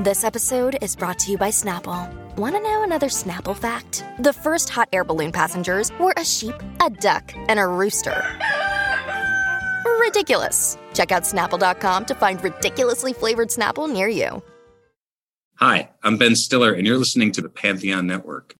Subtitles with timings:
[0.00, 2.12] This episode is brought to you by Snapple.
[2.36, 4.04] Want to know another Snapple fact?
[4.18, 6.54] The first hot air balloon passengers were a sheep,
[6.84, 8.22] a duck, and a rooster.
[9.98, 10.76] Ridiculous.
[10.92, 14.42] Check out snapple.com to find ridiculously flavored Snapple near you.
[15.60, 18.54] Hi, I'm Ben Stiller, and you're listening to the Pantheon Network.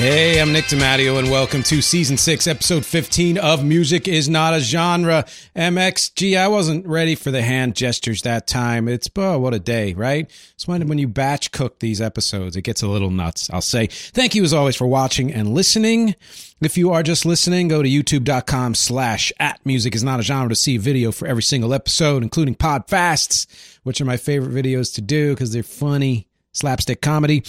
[0.00, 4.54] Hey, I'm Nick DeMatteo, and welcome to season six, episode 15 of Music is Not
[4.54, 5.26] a Genre.
[5.54, 8.88] MXG, I wasn't ready for the hand gestures that time.
[8.88, 10.24] It's, oh, what a day, right?
[10.54, 13.50] It's when, when you batch cook these episodes, it gets a little nuts.
[13.52, 16.14] I'll say thank you as always for watching and listening.
[16.62, 20.48] If you are just listening, go to youtube.com slash at music is not a genre
[20.48, 23.46] to see video for every single episode, including pod fasts,
[23.82, 27.42] which are my favorite videos to do because they're funny slapstick comedy.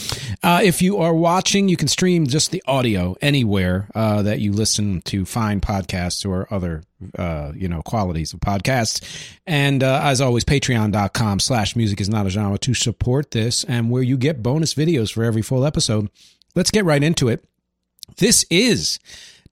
[0.43, 4.51] Uh, if you are watching, you can stream just the audio anywhere uh, that you
[4.51, 6.83] listen to fine podcasts or other,
[7.17, 9.03] uh, you know, qualities of podcasts.
[9.47, 13.89] And uh, as always, patreon.com slash music is not a genre to support this and
[13.89, 16.09] where you get bonus videos for every full episode.
[16.55, 17.43] Let's get right into it.
[18.17, 18.99] This is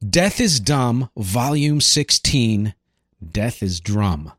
[0.08, 2.74] Death is Dumb, Volume 16,
[3.32, 4.32] Death is Drum.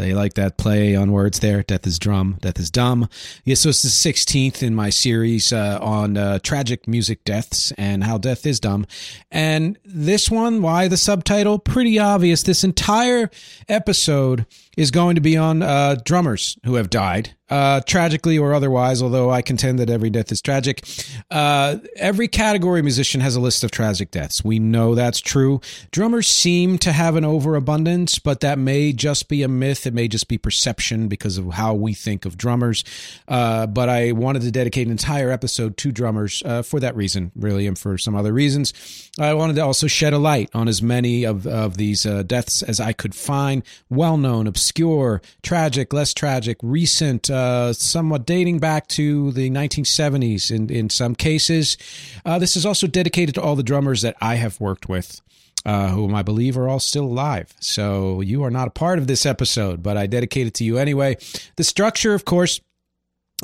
[0.00, 1.62] They like that play on words there.
[1.62, 3.06] Death is drum, death is dumb.
[3.44, 8.02] Yeah, so it's the 16th in my series uh, on uh, tragic music deaths and
[8.02, 8.86] how death is dumb.
[9.30, 11.58] And this one, why the subtitle?
[11.58, 12.42] Pretty obvious.
[12.42, 13.30] This entire
[13.68, 19.02] episode is going to be on uh, drummers who have died uh, tragically or otherwise,
[19.02, 20.84] although I contend that every death is tragic.
[21.30, 24.44] Uh, every category musician has a list of tragic deaths.
[24.44, 25.60] We know that's true.
[25.90, 29.86] Drummers seem to have an overabundance, but that may just be a myth.
[29.86, 32.84] It may just be perception because of how we think of drummers.
[33.26, 37.32] Uh, but I wanted to dedicate an entire episode to drummers uh, for that reason,
[37.34, 39.10] really, and for some other reasons.
[39.18, 42.62] I wanted to also shed a light on as many of, of these uh, deaths
[42.62, 47.39] as I could find, well known, obscure, tragic, less tragic, recent uh,
[47.72, 51.76] somewhat dating back to the 1970s in, in some cases.
[52.24, 55.20] Uh, this is also dedicated to all the drummers that I have worked with.
[55.66, 57.52] Uh, whom I believe are all still alive.
[57.60, 60.78] So you are not a part of this episode, but I dedicate it to you
[60.78, 61.18] anyway.
[61.56, 62.62] The structure, of course,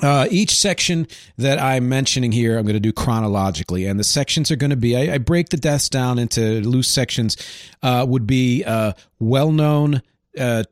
[0.02, 1.06] uh, each section
[1.38, 4.76] that I'm mentioning here, I'm going to do chronologically, and the sections are going to
[4.76, 7.36] be I, I break the deaths down into loose sections.
[7.82, 10.02] Uh, would be uh, well-known
[10.38, 10.64] uh,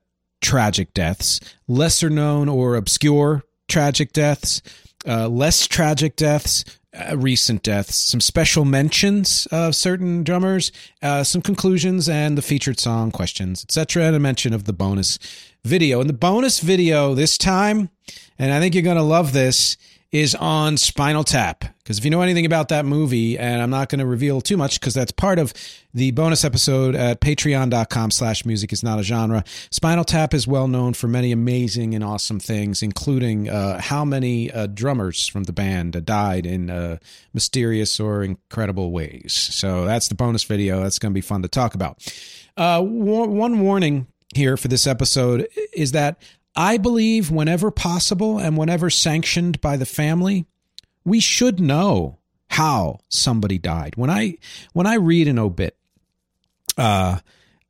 [0.45, 4.61] tragic deaths, lesser known or obscure tragic deaths,
[5.09, 10.71] uh, less tragic deaths, uh, recent deaths, some special mentions of certain drummers,
[11.03, 15.19] uh, some conclusions, and the featured song questions, etc., and a mention of the bonus
[15.65, 16.01] video.
[16.01, 17.89] And the bonus video this time,
[18.39, 19.77] and I think you're going to love this,
[20.15, 21.65] is on Spinal Tap.
[21.79, 24.57] Because if you know anything about that movie, and I'm not going to reveal too
[24.57, 25.53] much because that's part of
[25.93, 29.43] the bonus episode at patreon.com slash music is not a genre.
[29.73, 34.53] Spinal Tap is well known for many amazing and awesome things, including uh, how many
[34.53, 36.99] uh, drummers from the band died in uh,
[37.33, 39.33] mysterious or incredible ways.
[39.33, 40.81] So that's the bonus video.
[40.81, 42.07] That's going to be fun to talk about.
[42.57, 46.23] Uh, one warning here for this episode is that
[46.57, 50.47] I believe whenever possible and whenever sanctioned by the family,
[51.05, 53.97] we should know how somebody died.
[53.97, 54.39] When I
[54.73, 55.77] when I read an obit,
[56.79, 57.19] uh,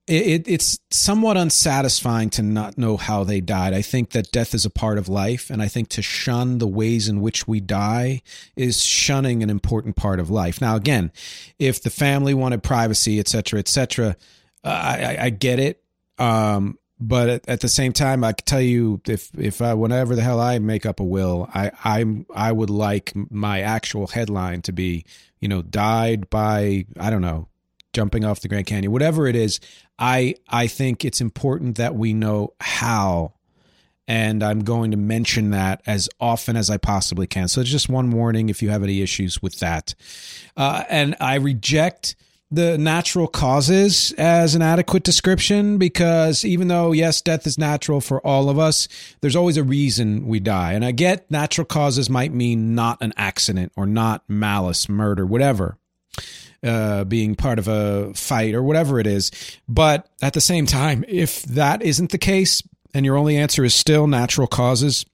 [0.06, 3.72] it, it's somewhat unsatisfying to not know how they died.
[3.72, 6.66] I think that death is a part of life, and I think to shun the
[6.66, 8.20] ways in which we die
[8.54, 10.60] is shunning an important part of life.
[10.60, 11.10] Now, again,
[11.58, 14.16] if the family wanted privacy, et cetera, et cetera,
[14.62, 15.82] uh, I, I, get it.
[16.18, 20.14] Um, but at, at, the same time, I can tell you if if I, whenever
[20.14, 24.62] the hell I make up a will, I I I would like my actual headline
[24.62, 25.04] to be
[25.40, 27.48] you know died by I don't know
[27.92, 29.60] jumping off the Grand Canyon, whatever it is.
[29.98, 33.34] I I think it's important that we know how,
[34.06, 37.48] and I'm going to mention that as often as I possibly can.
[37.48, 39.94] So it's just one warning if you have any issues with that,
[40.56, 42.14] uh, and I reject
[42.54, 48.24] the natural causes as an adequate description because even though, yes, death is natural for
[48.26, 48.88] all of us,
[49.20, 50.72] there's always a reason we die.
[50.72, 55.78] And I get natural causes might mean not an accident or not malice, murder, whatever.
[56.62, 59.30] uh, being part of a fight or whatever it is.
[59.68, 62.62] But at the same time, if that isn't the case
[62.94, 65.04] and your only answer is still natural causes,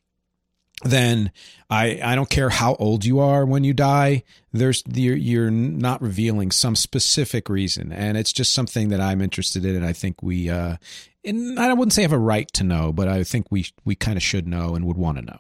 [0.83, 1.31] then
[1.69, 4.23] I I don't care how old you are when you die.
[4.53, 9.65] There's you're, you're not revealing some specific reason, and it's just something that I'm interested
[9.65, 10.77] in, and I think we uh,
[11.25, 13.95] and I wouldn't say I have a right to know, but I think we we
[13.95, 15.39] kind of should know and would want to know.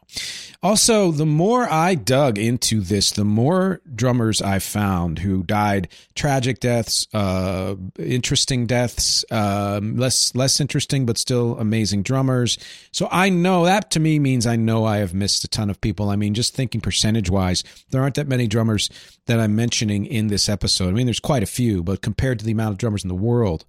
[0.62, 6.61] Also, the more I dug into this, the more drummers I found who died tragic
[6.61, 12.59] deaths, uh, interesting deaths, uh, less less interesting but still amazing drummers.
[12.93, 15.81] So I know that to me means I know I have missed a ton of
[15.81, 16.11] people.
[16.11, 18.91] I mean, just thinking percentage wise, there aren't that many drummers
[19.26, 20.88] that I'm mentioning in this episode.
[20.88, 23.15] I mean, there's quite a few, but compared to the amount of drummers in the
[23.15, 23.65] world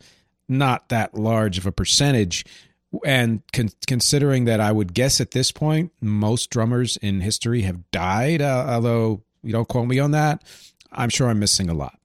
[0.51, 2.45] not that large of a percentage.
[3.06, 7.89] And con- considering that I would guess at this point, most drummers in history have
[7.92, 10.44] died, uh, although you don't quote me on that,
[10.92, 11.98] I'm sure I'm missing a lot.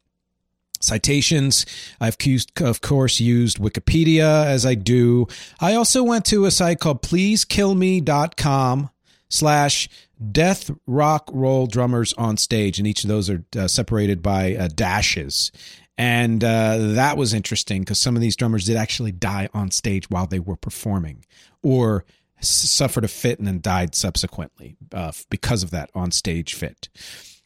[0.80, 1.66] Citations.
[2.00, 5.26] I've, used, of course, used Wikipedia as I do.
[5.58, 8.90] I also went to a site called pleasekillme.com
[9.28, 9.88] slash
[10.32, 12.78] death rock roll drummers on stage.
[12.78, 15.50] And each of those are uh, separated by uh, dashes.
[15.98, 20.10] And uh, that was interesting because some of these drummers did actually die on stage
[20.10, 21.24] while they were performing
[21.62, 22.04] or
[22.40, 26.88] suffered a fit and then died subsequently uh, because of that on stage fit.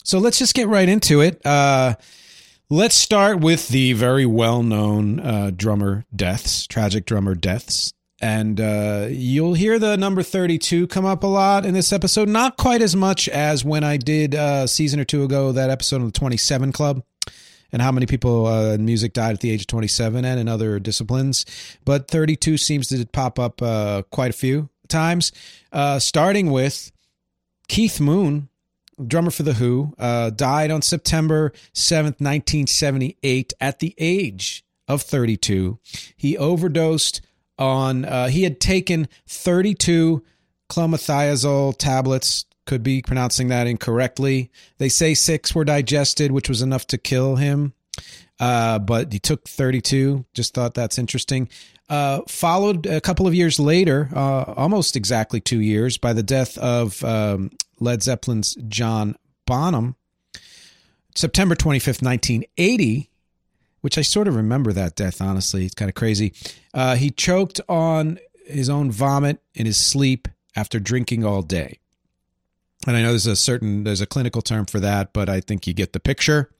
[0.02, 1.44] So let's just get right into it.
[1.46, 1.94] Uh,
[2.68, 7.92] let's start with the very well known uh, drummer deaths, tragic drummer deaths.
[8.22, 12.28] And uh, you'll hear the number 32 come up a lot in this episode.
[12.28, 15.70] Not quite as much as when I did a uh, season or two ago, that
[15.70, 17.02] episode of the 27 Club
[17.72, 20.48] and how many people uh, in music died at the age of 27 and in
[20.48, 21.46] other disciplines.
[21.84, 25.32] But 32 seems to pop up uh, quite a few times,
[25.72, 26.92] uh, starting with
[27.68, 28.48] Keith Moon,
[29.06, 35.78] drummer for The Who, uh, died on September 7th, 1978, at the age of 32.
[36.16, 37.20] He overdosed
[37.58, 40.22] on, uh, he had taken 32
[40.68, 44.48] clomethazole tablets could be pronouncing that incorrectly.
[44.78, 47.72] They say six were digested, which was enough to kill him.
[48.38, 50.24] Uh, but he took 32.
[50.34, 51.48] Just thought that's interesting.
[51.88, 56.56] Uh, followed a couple of years later, uh, almost exactly two years, by the death
[56.58, 57.50] of um,
[57.80, 59.16] Led Zeppelin's John
[59.46, 59.96] Bonham,
[61.16, 63.10] September 25th, 1980,
[63.80, 65.64] which I sort of remember that death, honestly.
[65.64, 66.34] It's kind of crazy.
[66.72, 71.80] Uh, he choked on his own vomit in his sleep after drinking all day
[72.86, 75.66] and I know there's a certain there's a clinical term for that, but I think
[75.66, 76.50] you get the picture.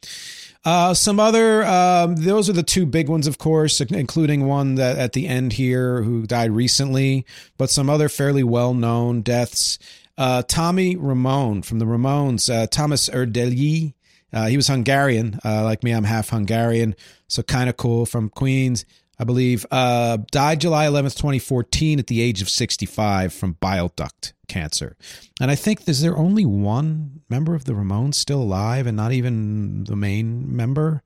[0.64, 4.98] Uh, some other um, those are the two big ones, of course, including one that
[4.98, 7.24] at the end here who died recently,
[7.56, 9.78] but some other fairly well known deaths.
[10.18, 13.94] Uh, Tommy Ramone from the Ramones, uh, Thomas Erdelyi.
[14.32, 15.92] Uh, he was Hungarian, uh, like me.
[15.92, 16.94] I'm half Hungarian,
[17.26, 18.84] so kind of cool from Queens.
[19.18, 24.34] I believe, uh, died July 11th, 2014, at the age of 65 from bile duct
[24.50, 24.96] cancer.
[25.40, 29.12] And I think, is there only one member of the Ramones still alive and not
[29.12, 31.02] even the main member?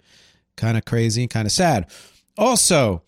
[0.56, 1.86] Kind of crazy, kind of sad.
[2.36, 3.02] Also,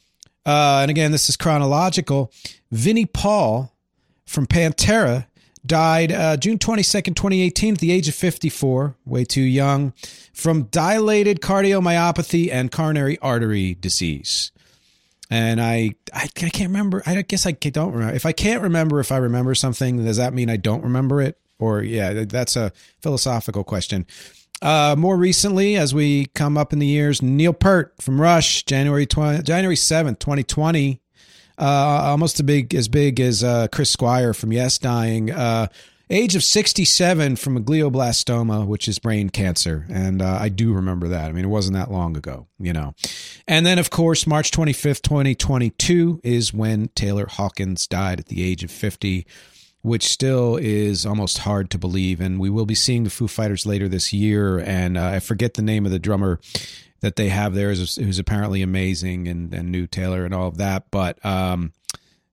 [0.44, 2.30] uh, and again, this is chronological,
[2.70, 3.72] Vinnie Paul
[4.26, 5.26] from Pantera
[5.64, 9.92] died uh, June 22nd, 2018, at the age of 54, way too young,
[10.32, 14.52] from dilated cardiomyopathy and coronary artery disease
[15.30, 17.02] and I, I, I can't remember.
[17.06, 18.14] I guess I don't remember.
[18.14, 21.38] If I can't remember if I remember something, does that mean I don't remember it?
[21.58, 24.06] Or yeah, that's a philosophical question.
[24.62, 29.06] Uh, more recently, as we come up in the years, Neil Peart from Rush, January
[29.06, 31.00] 20, January seventh, twenty twenty,
[31.58, 31.64] uh,
[32.04, 35.30] almost as big as big as uh, Chris Squire from Yes dying.
[35.30, 35.68] Uh,
[36.08, 39.86] age of 67 from a glioblastoma, which is brain cancer.
[39.88, 41.28] And uh, I do remember that.
[41.28, 42.94] I mean, it wasn't that long ago, you know.
[43.48, 48.62] And then, of course, March 25th, 2022 is when Taylor Hawkins died at the age
[48.62, 49.26] of 50,
[49.82, 52.20] which still is almost hard to believe.
[52.20, 54.58] And we will be seeing the Foo Fighters later this year.
[54.58, 56.40] And uh, I forget the name of the drummer
[57.00, 60.90] that they have there, who's apparently amazing and, and knew Taylor and all of that.
[60.90, 61.72] But, um,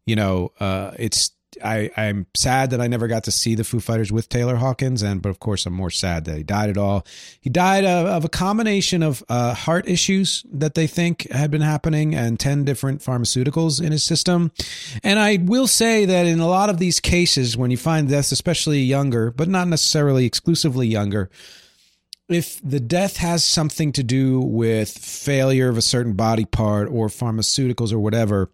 [0.05, 1.31] you know, uh, it's
[1.63, 5.01] I, I'm sad that I never got to see the Foo Fighters with Taylor Hawkins,
[5.01, 7.05] and but of course I'm more sad that he died at all.
[7.41, 11.61] He died of, of a combination of uh, heart issues that they think had been
[11.61, 14.51] happening, and ten different pharmaceuticals in his system.
[15.03, 18.31] And I will say that in a lot of these cases, when you find deaths,
[18.31, 21.29] especially younger, but not necessarily exclusively younger,
[22.29, 27.07] if the death has something to do with failure of a certain body part or
[27.07, 28.49] pharmaceuticals or whatever,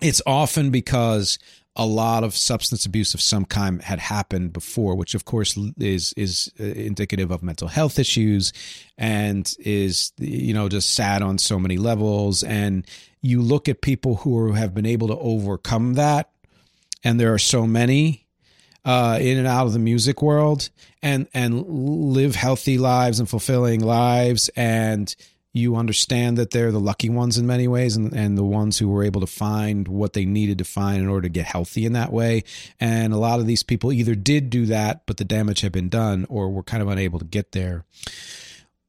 [0.00, 1.38] it's often because
[1.76, 6.14] a lot of substance abuse of some kind had happened before, which of course is
[6.16, 8.52] is uh, indicative of mental health issues,
[8.96, 12.42] and is you know just sad on so many levels.
[12.42, 12.86] And
[13.20, 16.30] you look at people who have been able to overcome that,
[17.04, 18.26] and there are so many
[18.84, 20.70] uh, in and out of the music world,
[21.02, 25.14] and and live healthy lives and fulfilling lives, and
[25.56, 28.88] you understand that they're the lucky ones in many ways and, and the ones who
[28.88, 31.94] were able to find what they needed to find in order to get healthy in
[31.94, 32.44] that way.
[32.78, 35.88] And a lot of these people either did do that, but the damage had been
[35.88, 37.84] done, or were kind of unable to get there.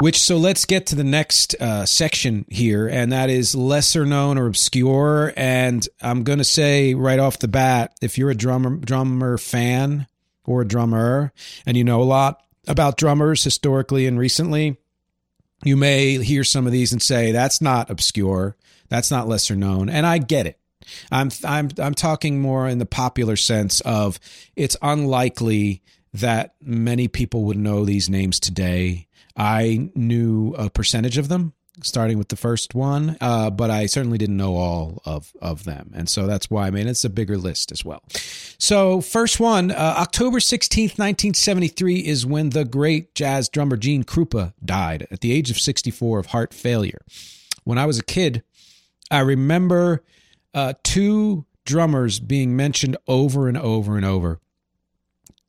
[0.00, 4.38] Which so let's get to the next uh, section here, and that is lesser known
[4.38, 5.34] or obscure.
[5.36, 10.06] And I'm to say right off the bat, if you're a drummer drummer fan
[10.46, 11.34] or a drummer,
[11.66, 14.78] and you know a lot about drummers historically and recently,
[15.64, 18.56] you may hear some of these and say that's not obscure,
[18.88, 20.58] that's not lesser known, and I get it.
[21.12, 24.18] I'm I'm I'm talking more in the popular sense of
[24.56, 25.82] it's unlikely
[26.14, 29.06] that many people would know these names today
[29.36, 34.18] I knew a percentage of them, starting with the first one, uh, but I certainly
[34.18, 35.92] didn't know all of, of them.
[35.94, 38.02] And so that's why I mean it's a bigger list as well.
[38.58, 44.52] So, first one, uh, October 16th, 1973, is when the great jazz drummer Gene Krupa
[44.64, 47.00] died at the age of 64 of heart failure.
[47.64, 48.42] When I was a kid,
[49.10, 50.04] I remember
[50.52, 54.40] uh, two drummers being mentioned over and over and over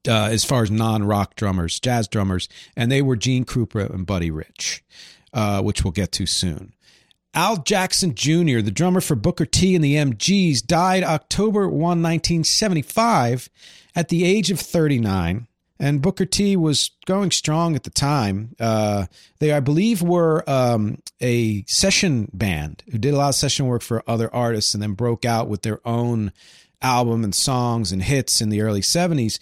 [0.08, 4.06] uh, as far as non rock drummers, jazz drummers, and they were Gene Krupa and
[4.06, 4.84] Buddy Rich,
[5.34, 6.74] uh, which we'll get to soon.
[7.34, 13.50] Al Jackson Jr., the drummer for Booker T and the MGs, died October 1, 1975,
[13.96, 15.48] at the age of 39.
[15.80, 18.56] And Booker T was going strong at the time.
[18.60, 19.08] Uh,
[19.40, 23.82] they, I believe, were um, a session band who did a lot of session work
[23.82, 26.34] for other artists and then broke out with their own
[26.84, 29.40] album and songs and hits in the early 70s.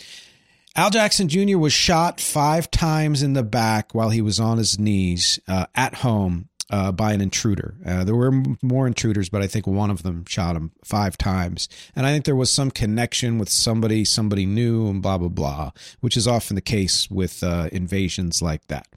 [0.76, 1.58] Al Jackson Jr.
[1.58, 5.96] was shot five times in the back while he was on his knees uh, at
[5.96, 7.76] home uh, by an intruder.
[7.86, 11.68] Uh, there were more intruders, but I think one of them shot him five times.
[11.96, 15.72] And I think there was some connection with somebody somebody knew and blah, blah, blah,
[16.02, 18.88] which is often the case with uh, invasions like that.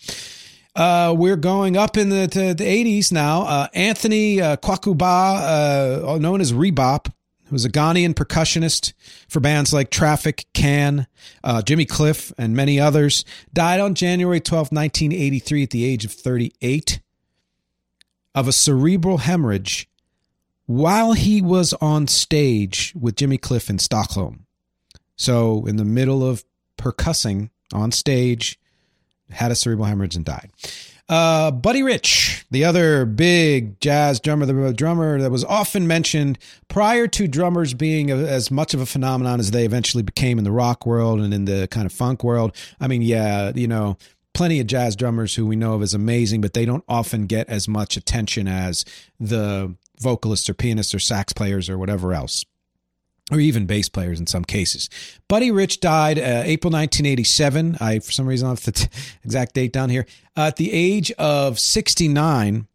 [0.75, 3.43] Uh, we're going up in the, the 80s now.
[3.43, 7.13] Uh, Anthony uh, Kwaku Baah, known as Rebop,
[7.53, 8.95] was a Ghanaian percussionist
[9.29, 11.07] for bands like Traffic, Can,
[11.45, 13.25] uh, Jimmy Cliff, and many others.
[13.53, 17.01] Died on January 12, 1983, at the age of 38
[18.35, 19.89] of a cerebral hemorrhage
[20.67, 24.47] while he was on stage with Jimmy Cliff in Stockholm.
[25.17, 26.45] So, in the middle of
[26.79, 28.59] percussing on stage,
[29.31, 30.51] had a cerebral hemorrhage and died.
[31.13, 36.39] Uh, Buddy Rich, the other big jazz drummer, the drummer that was often mentioned
[36.69, 40.45] prior to drummers being a, as much of a phenomenon as they eventually became in
[40.45, 42.57] the rock world and in the kind of funk world.
[42.81, 43.99] I mean, yeah, you know,
[44.33, 47.47] plenty of jazz drummers who we know of as amazing, but they don't often get
[47.51, 48.87] as much attention as
[49.21, 52.47] the vocalists or pianists or sax players or whatever else.
[53.33, 54.91] Or even bass players in some cases.
[55.29, 57.79] Buddy Rich died uh, April 1987.
[57.81, 58.89] I, for some reason, I have the t-
[59.25, 60.07] exact date down here.
[60.37, 62.67] Uh, at the age of 69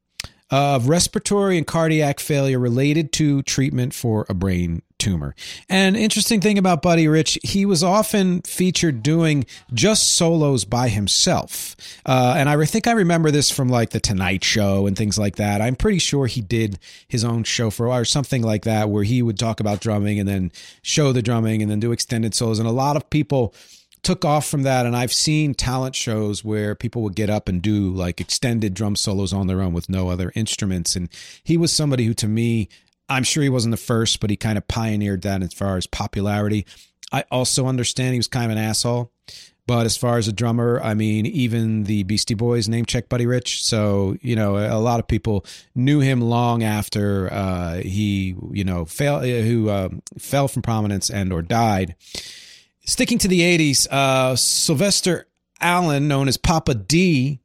[0.49, 5.35] of respiratory and cardiac failure related to treatment for a brain tumor.
[5.69, 11.75] And interesting thing about Buddy Rich, he was often featured doing just solos by himself.
[12.05, 15.35] Uh, and I think I remember this from like the Tonight Show and things like
[15.35, 15.61] that.
[15.61, 19.21] I'm pretty sure he did his own show for or something like that, where he
[19.21, 20.51] would talk about drumming and then
[20.81, 22.59] show the drumming and then do extended solos.
[22.59, 23.53] And a lot of people
[24.03, 27.61] took off from that and I've seen talent shows where people would get up and
[27.61, 31.09] do like extended drum solos on their own with no other instruments and
[31.43, 32.69] he was somebody who to me
[33.09, 35.87] I'm sure he wasn't the first but he kind of pioneered that as far as
[35.87, 36.65] popularity.
[37.11, 39.11] I also understand he was kind of an asshole.
[39.67, 43.25] But as far as a drummer, I mean, even the Beastie Boys name check Buddy
[43.25, 43.65] Rich.
[43.65, 45.45] So, you know, a lot of people
[45.75, 51.33] knew him long after uh, he, you know, fell, who uh, fell from prominence and
[51.33, 51.95] or died.
[52.85, 55.27] Sticking to the 80s, uh, Sylvester
[55.59, 57.41] Allen, known as Papa Dee,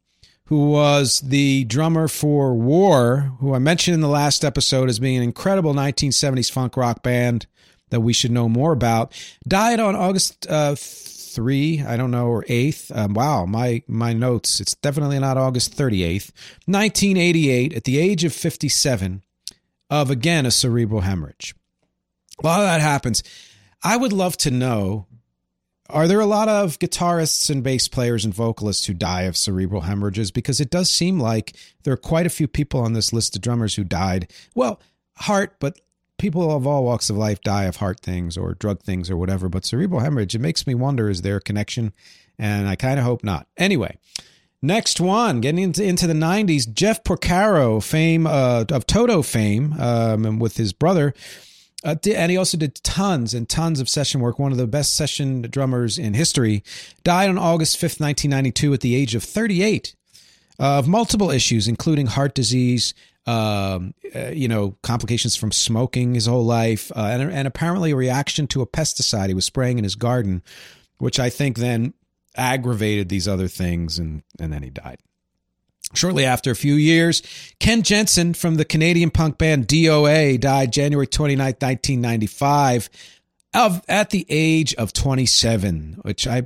[0.53, 5.17] who was the drummer for War, who I mentioned in the last episode as being
[5.17, 7.47] an incredible 1970s funk rock band
[7.89, 9.15] that we should know more about,
[9.49, 12.95] died on August uh, 3, I don't know, or 8th.
[12.95, 14.61] Um, wow, my, my notes.
[14.61, 16.33] It's definitely not August 38th,
[16.67, 19.23] 1988, at the age of 57,
[19.89, 21.55] of again a cerebral hemorrhage.
[22.41, 23.23] While that happens,
[23.83, 25.07] I would love to know
[25.93, 29.83] are there a lot of guitarists and bass players and vocalists who die of cerebral
[29.83, 30.31] hemorrhages?
[30.31, 33.43] Because it does seem like there are quite a few people on this list of
[33.43, 34.33] drummers who died.
[34.55, 34.81] Well,
[35.19, 35.79] heart, but
[36.19, 39.49] people of all walks of life die of heart things or drug things or whatever.
[39.49, 41.93] But cerebral hemorrhage, it makes me wonder is there a connection?
[42.39, 43.47] And I kind of hope not.
[43.57, 43.99] Anyway,
[44.63, 50.39] next one, getting into, into the 90s, Jeff Porcaro, fame uh, of Toto fame, um,
[50.39, 51.13] with his brother.
[51.85, 54.39] Uh, and he also did tons and tons of session work.
[54.39, 56.63] One of the best session drummers in history.
[57.03, 59.95] Died on August 5th, 1992, at the age of 38
[60.61, 62.95] uh, of multiple issues, including heart disease,
[63.27, 67.97] um, uh, you know, complications from smoking his whole life, uh, and, and apparently a
[67.97, 70.43] reaction to a pesticide he was spraying in his garden,
[70.99, 71.95] which I think then
[72.37, 74.99] aggravated these other things, and, and then he died.
[75.95, 77.23] Shortly after a few years,
[77.59, 82.89] Ken Jensen from the Canadian punk band DOA died January 29, 1995,
[83.55, 86.45] of, at the age of 27, which I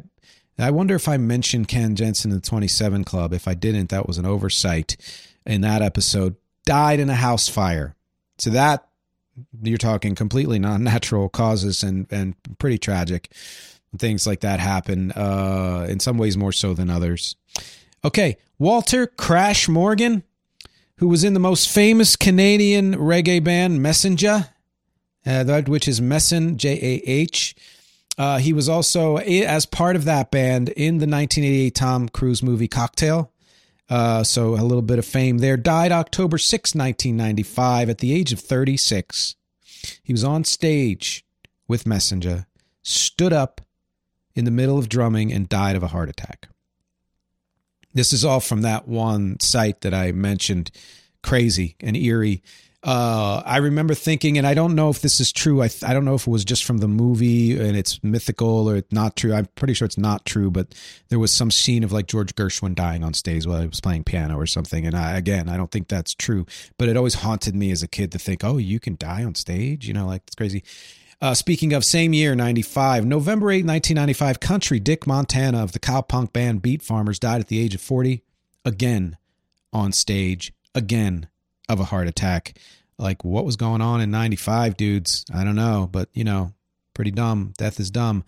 [0.58, 3.32] I wonder if I mentioned Ken Jensen in the 27 Club.
[3.32, 4.96] If I didn't, that was an oversight
[5.44, 6.36] in that episode.
[6.64, 7.94] Died in a house fire.
[8.38, 8.88] So that
[9.62, 13.30] you're talking completely non-natural causes and and pretty tragic.
[13.98, 17.36] Things like that happen uh, in some ways more so than others.
[18.06, 20.22] Okay, Walter Crash Morgan,
[20.98, 24.50] who was in the most famous Canadian reggae band Messenjah,
[25.26, 27.56] uh, that which is Messin J A H.
[28.16, 32.68] Uh, he was also as part of that band in the 1988 Tom Cruise movie
[32.68, 33.32] Cocktail.
[33.90, 35.56] Uh, so a little bit of fame there.
[35.56, 39.34] Died October 6, 1995, at the age of 36.
[40.04, 41.26] He was on stage
[41.66, 42.46] with Messenjah,
[42.84, 43.62] stood up
[44.36, 46.48] in the middle of drumming, and died of a heart attack.
[47.96, 50.70] This is all from that one site that I mentioned,
[51.22, 52.42] crazy and eerie.
[52.82, 55.62] Uh, I remember thinking, and I don't know if this is true.
[55.62, 58.76] I, I don't know if it was just from the movie and it's mythical or
[58.76, 59.32] it's not true.
[59.32, 60.74] I'm pretty sure it's not true, but
[61.08, 64.04] there was some scene of like George Gershwin dying on stage while he was playing
[64.04, 64.86] piano or something.
[64.86, 66.44] And I, again, I don't think that's true,
[66.76, 69.34] but it always haunted me as a kid to think, oh, you can die on
[69.34, 70.62] stage, you know, like it's crazy.
[71.20, 76.32] Uh, speaking of same year, 95, November 8, 1995, country Dick Montana of the cowpunk
[76.32, 78.22] band Beat Farmers died at the age of 40,
[78.64, 79.16] again
[79.72, 81.28] on stage, again
[81.68, 82.58] of a heart attack.
[82.98, 85.24] Like, what was going on in 95, dudes?
[85.32, 86.52] I don't know, but you know,
[86.92, 87.54] pretty dumb.
[87.56, 88.24] Death is dumb.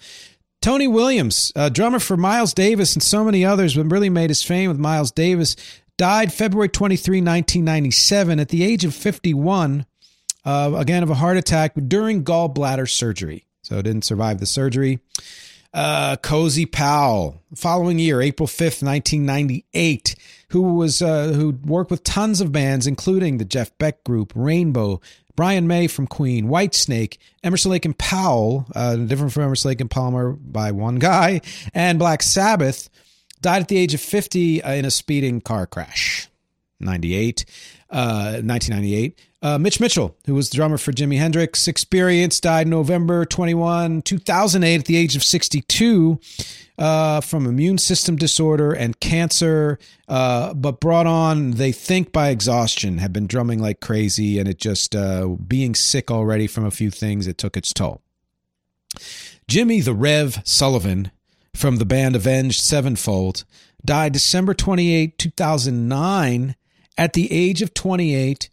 [0.60, 4.42] Tony Williams, uh, drummer for Miles Davis and so many others, but really made his
[4.42, 5.56] fame with Miles Davis,
[5.96, 9.86] died February 23, 1997, at the age of 51
[10.48, 13.44] uh, again of a heart attack during gallbladder surgery.
[13.60, 15.00] So didn't survive the surgery.
[15.74, 20.14] Uh, Cozy Powell, following year, April 5th, 1998,
[20.48, 25.02] who was uh, who worked with tons of bands, including the Jeff Beck Group, Rainbow,
[25.36, 29.90] Brian May from Queen, Whitesnake, Emerson Lake and Powell, uh, different from Emerson Lake and
[29.90, 31.42] Palmer by one guy,
[31.74, 32.88] and Black Sabbath,
[33.42, 36.30] died at the age of 50 uh, in a speeding car crash.
[36.80, 37.44] 98,
[37.90, 39.18] uh, 1998.
[39.40, 44.80] Uh, Mitch Mitchell, who was the drummer for Jimi Hendrix, Experience, died November 21, 2008,
[44.80, 46.18] at the age of 62
[46.76, 52.98] uh, from immune system disorder and cancer, uh, but brought on, they think, by exhaustion,
[52.98, 56.90] had been drumming like crazy, and it just, uh, being sick already from a few
[56.90, 58.02] things, it took its toll.
[59.46, 61.10] Jimmy the Rev Sullivan
[61.54, 63.44] from the band Avenged Sevenfold
[63.84, 66.54] died December 28, 2009,
[66.98, 68.50] at the age of 28,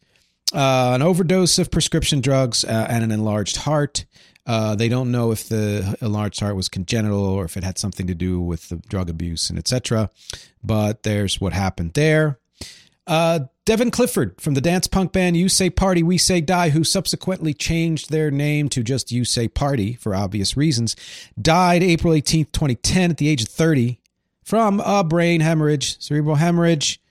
[0.54, 4.06] uh, an overdose of prescription drugs uh, and an enlarged heart.
[4.46, 8.06] Uh, they don't know if the enlarged heart was congenital or if it had something
[8.06, 10.12] to do with the drug abuse and etc.
[10.64, 12.38] But there's what happened there.
[13.08, 16.84] Uh, Devin Clifford from the dance punk band You Say Party, We Say Die, who
[16.84, 20.96] subsequently changed their name to just You Say Party for obvious reasons,
[21.40, 24.00] died April 18th, 2010, at the age of 30
[24.44, 27.02] from a brain hemorrhage, cerebral hemorrhage,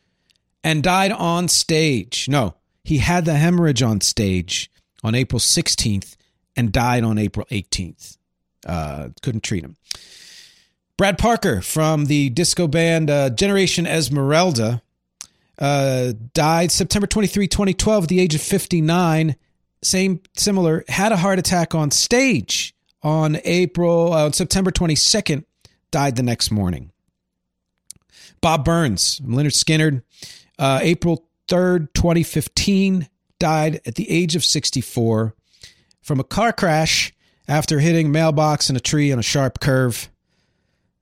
[0.65, 2.27] and died on stage.
[2.29, 4.71] No, he had the hemorrhage on stage
[5.05, 6.17] on April 16th
[6.57, 8.17] and died on April 18th.
[8.67, 9.77] Uh, couldn't treat him.
[10.97, 14.81] Brad Parker from the disco band uh, Generation Esmeralda
[15.59, 19.37] uh, died September 23, 2012, at the age of 59.
[19.83, 25.45] Same, similar, had a heart attack on stage on April, uh, on September 22nd,
[25.91, 26.91] died the next morning.
[28.41, 30.03] Bob Burns, Lynyrd Skynyrd,
[30.59, 35.35] uh, April 3rd, 2015, died at the age of 64
[36.03, 37.13] from a car crash
[37.49, 40.09] after hitting mailbox in a tree on a sharp curve.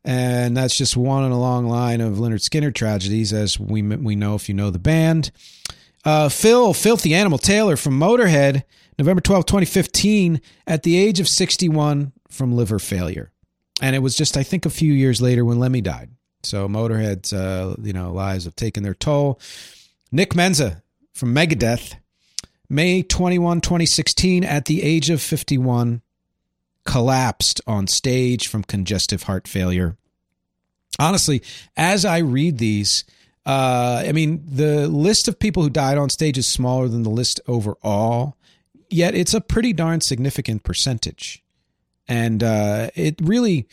[0.05, 4.17] And that's just one in a long line of Lynyrd Skynyrd tragedies, as we we
[4.17, 5.31] know if you know the band.
[6.05, 8.65] Uh, Phil Filthy Animal Taylor from Motorhead,
[8.99, 13.31] November 12, 2015, at the age of 61 from liver failure.
[13.81, 16.11] And it was just, I think, a few years later when Lemmy died.
[16.43, 19.41] So Motorhead's, uh, you know, lives have taken their toll.
[20.11, 21.95] Nick Menza from Megadeth,
[22.69, 26.03] May 21, 2016, at the age of 51,
[26.85, 29.97] collapsed on stage from congestive heart failure.
[30.99, 31.43] Honestly,
[31.77, 33.05] as I read these,
[33.47, 37.11] uh, I mean, the list of people who died on stage is smaller than the
[37.11, 38.37] list overall,
[38.91, 41.43] yet it's a pretty darn significant percentage.
[42.09, 43.69] And uh, it really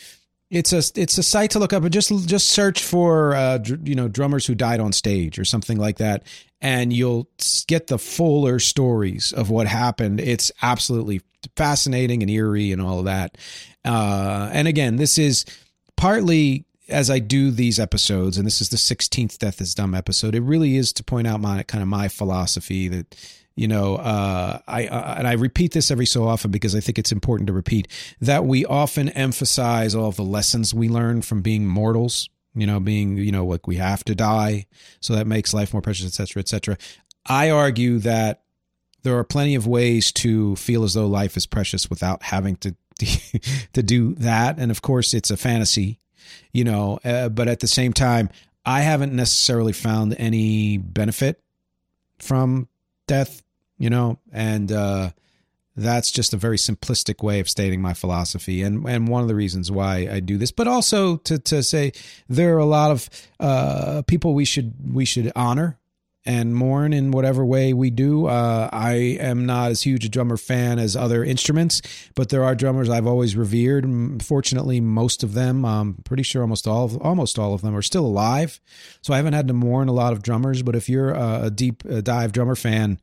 [0.50, 3.88] it's a it's a site to look up and just just search for uh, dr-
[3.88, 6.24] you know drummers who died on stage or something like that
[6.62, 7.30] and you'll
[7.68, 10.20] get the fuller stories of what happened.
[10.20, 11.22] It's absolutely
[11.56, 13.38] fascinating and eerie and all of that.
[13.86, 15.46] Uh, and again this is
[15.96, 20.34] partly as I do these episodes and this is the 16th death is dumb episode
[20.34, 23.16] it really is to point out my kind of my philosophy that
[23.60, 26.98] you know, uh, I uh, and I repeat this every so often because I think
[26.98, 27.90] it's important to repeat
[28.22, 32.30] that we often emphasize all the lessons we learn from being mortals.
[32.56, 34.66] You know, being you know like we have to die,
[35.02, 36.78] so that makes life more precious, etc., etc.
[37.26, 38.44] I argue that
[39.04, 42.76] there are plenty of ways to feel as though life is precious without having to
[43.74, 46.00] to do that, and of course, it's a fantasy.
[46.54, 48.30] You know, uh, but at the same time,
[48.66, 51.44] I haven't necessarily found any benefit
[52.20, 52.70] from
[53.06, 53.42] death
[53.80, 55.10] you know, and uh,
[55.76, 59.36] that's just a very simplistic way of stating my philosophy, and and one of the
[59.36, 60.52] reasons why I do this.
[60.52, 61.94] But also to to say
[62.28, 65.80] there are a lot of uh, people we should we should honor
[66.26, 68.28] and mourn in whatever way we do.
[68.28, 71.82] Uh, I am not as huge a drummer fan as other instruments,
[72.14, 74.22] but there are drummers I've always revered.
[74.22, 77.82] Fortunately, most of them, I'm pretty sure almost all of, almost all of them are
[77.82, 78.60] still alive.
[79.02, 80.62] So I haven't had to mourn a lot of drummers.
[80.62, 83.00] But if you're a, a deep dive drummer fan,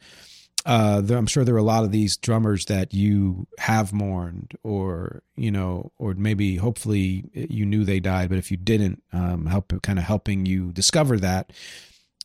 [0.66, 5.22] uh, I'm sure there are a lot of these drummers that you have mourned, or
[5.36, 9.72] you know, or maybe hopefully you knew they died, but if you didn't, um, help
[9.82, 11.52] kind of helping you discover that.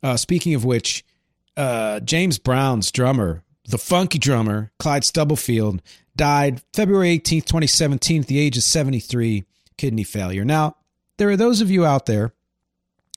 [0.02, 1.06] Uh, speaking of which,
[1.56, 5.84] uh, James Brown's drummer, the funky drummer, Clyde Stubblefield,
[6.16, 9.44] died February 18th, 2017, at the age of 73,
[9.78, 10.44] kidney failure.
[10.44, 10.78] Now,
[11.18, 12.34] there are those of you out there,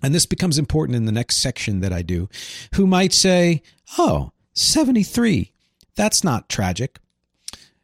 [0.03, 2.29] and this becomes important in the next section that I do,
[2.75, 3.63] who might say,
[3.97, 5.53] oh, 73.
[5.97, 6.99] That's not tragic.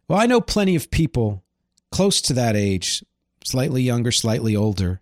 [0.08, 1.44] Well, I know plenty of people
[1.92, 3.04] close to that age,
[3.44, 5.00] slightly younger, slightly older,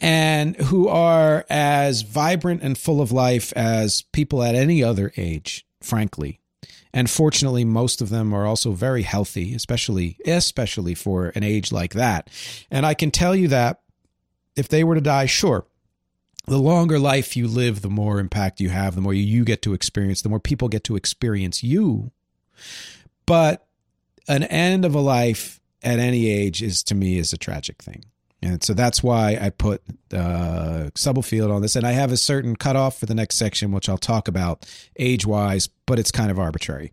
[0.00, 5.66] and who are as vibrant and full of life as people at any other age,
[5.80, 6.40] frankly.
[6.92, 11.94] And fortunately, most of them are also very healthy, especially especially for an age like
[11.94, 12.28] that.
[12.70, 13.80] And I can tell you that
[14.56, 15.64] if they were to die, sure,
[16.46, 19.74] the longer life you live, the more impact you have, the more you get to
[19.74, 22.10] experience, the more people get to experience you.
[23.26, 23.66] But
[24.28, 28.04] an end of a life at any age is to me is a tragic thing.
[28.44, 31.76] And so that's why I put uh, Stubblefield on this.
[31.76, 35.24] And I have a certain cutoff for the next section, which I'll talk about age
[35.24, 36.90] wise, but it's kind of arbitrary.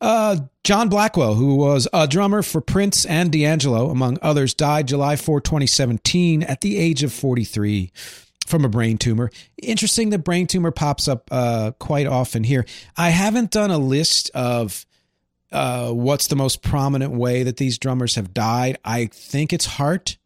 [0.00, 5.16] Uh, John Blackwell, who was a drummer for Prince and D'Angelo, among others, died July
[5.16, 7.92] 4, 2017, at the age of 43
[8.46, 9.30] from a brain tumor.
[9.62, 12.64] Interesting that brain tumor pops up uh, quite often here.
[12.96, 14.86] I haven't done a list of
[15.52, 18.78] uh, what's the most prominent way that these drummers have died?
[18.84, 20.16] I think it's heart,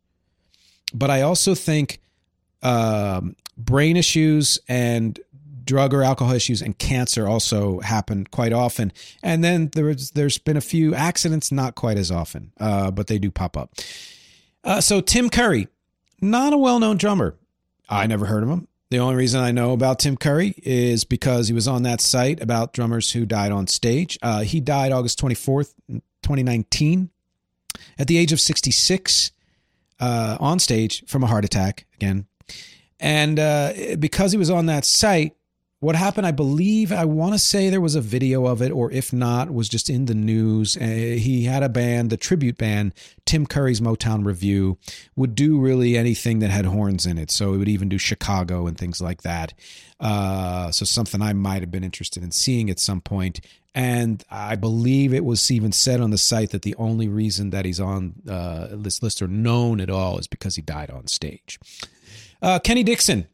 [0.94, 2.00] but I also think
[2.62, 5.18] um, brain issues and
[5.64, 8.92] drug or alcohol issues and cancer also happen quite often.
[9.22, 13.18] And then there's there's been a few accidents, not quite as often, uh, but they
[13.18, 13.74] do pop up.
[14.64, 15.68] Uh, so Tim Curry,
[16.20, 17.37] not a well-known drummer.
[17.90, 18.68] I never heard of him.
[18.90, 22.42] The only reason I know about Tim Curry is because he was on that site
[22.42, 24.18] about drummers who died on stage.
[24.22, 27.11] Uh, he died August 24th, 2019,
[27.98, 29.33] at the age of 66,
[30.00, 32.26] uh, on stage from a heart attack again.
[32.98, 35.37] And uh, because he was on that site,
[35.80, 38.92] what happened, I believe, I want to say there was a video of it, or
[38.92, 40.76] if not, was just in the news.
[40.76, 42.92] Uh, he had a band, the tribute band,
[43.24, 44.76] Tim Curry's Motown review
[45.16, 47.30] would do really anything that had horns in it.
[47.30, 49.54] So it would even do Chicago and things like that.
[49.98, 53.40] Uh, so something I might have been interested in seeing at some point.
[53.74, 57.64] And I believe it was even said on the site that the only reason that
[57.64, 61.58] he's on uh, this list or known at all is because he died on stage.
[62.42, 63.28] Uh, Kenny Dixon,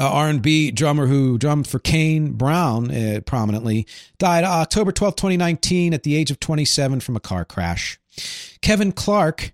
[0.00, 3.86] uh, R&B drummer who drummed for Kane Brown uh, prominently,
[4.18, 7.98] died October 12, 2019 at the age of 27 from a car crash.
[8.60, 9.52] Kevin Clark,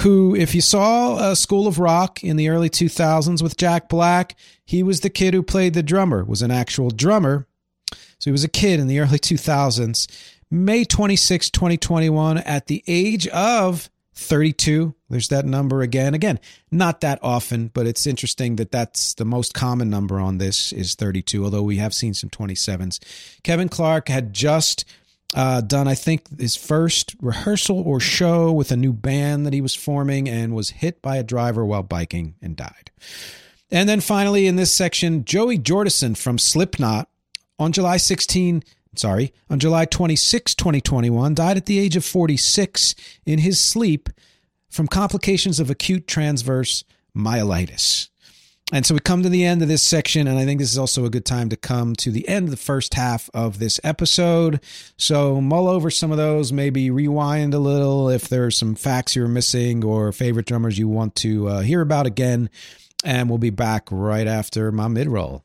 [0.00, 4.36] who, if you saw uh, School of Rock in the early 2000s with Jack Black,
[4.64, 7.46] he was the kid who played the drummer, was an actual drummer.
[7.90, 10.06] So he was a kid in the early 2000s.
[10.50, 13.90] May 26, 2021, at the age of
[14.22, 14.94] 32.
[15.10, 16.14] There's that number again.
[16.14, 20.72] Again, not that often, but it's interesting that that's the most common number on this
[20.72, 22.98] is 32, although we have seen some 27s.
[23.42, 24.84] Kevin Clark had just
[25.34, 29.60] uh, done, I think, his first rehearsal or show with a new band that he
[29.60, 32.90] was forming and was hit by a driver while biking and died.
[33.70, 37.08] And then finally, in this section, Joey Jordison from Slipknot
[37.58, 38.62] on July 16,
[38.96, 42.94] sorry, on July 26, 2021, died at the age of 46
[43.26, 44.08] in his sleep
[44.70, 46.84] from complications of acute transverse
[47.16, 48.08] myelitis.
[48.72, 50.78] And so we come to the end of this section, and I think this is
[50.78, 53.78] also a good time to come to the end of the first half of this
[53.84, 54.60] episode.
[54.96, 59.28] So mull over some of those, maybe rewind a little if there's some facts you're
[59.28, 62.48] missing or favorite drummers you want to uh, hear about again.
[63.04, 65.44] And we'll be back right after my mid roll.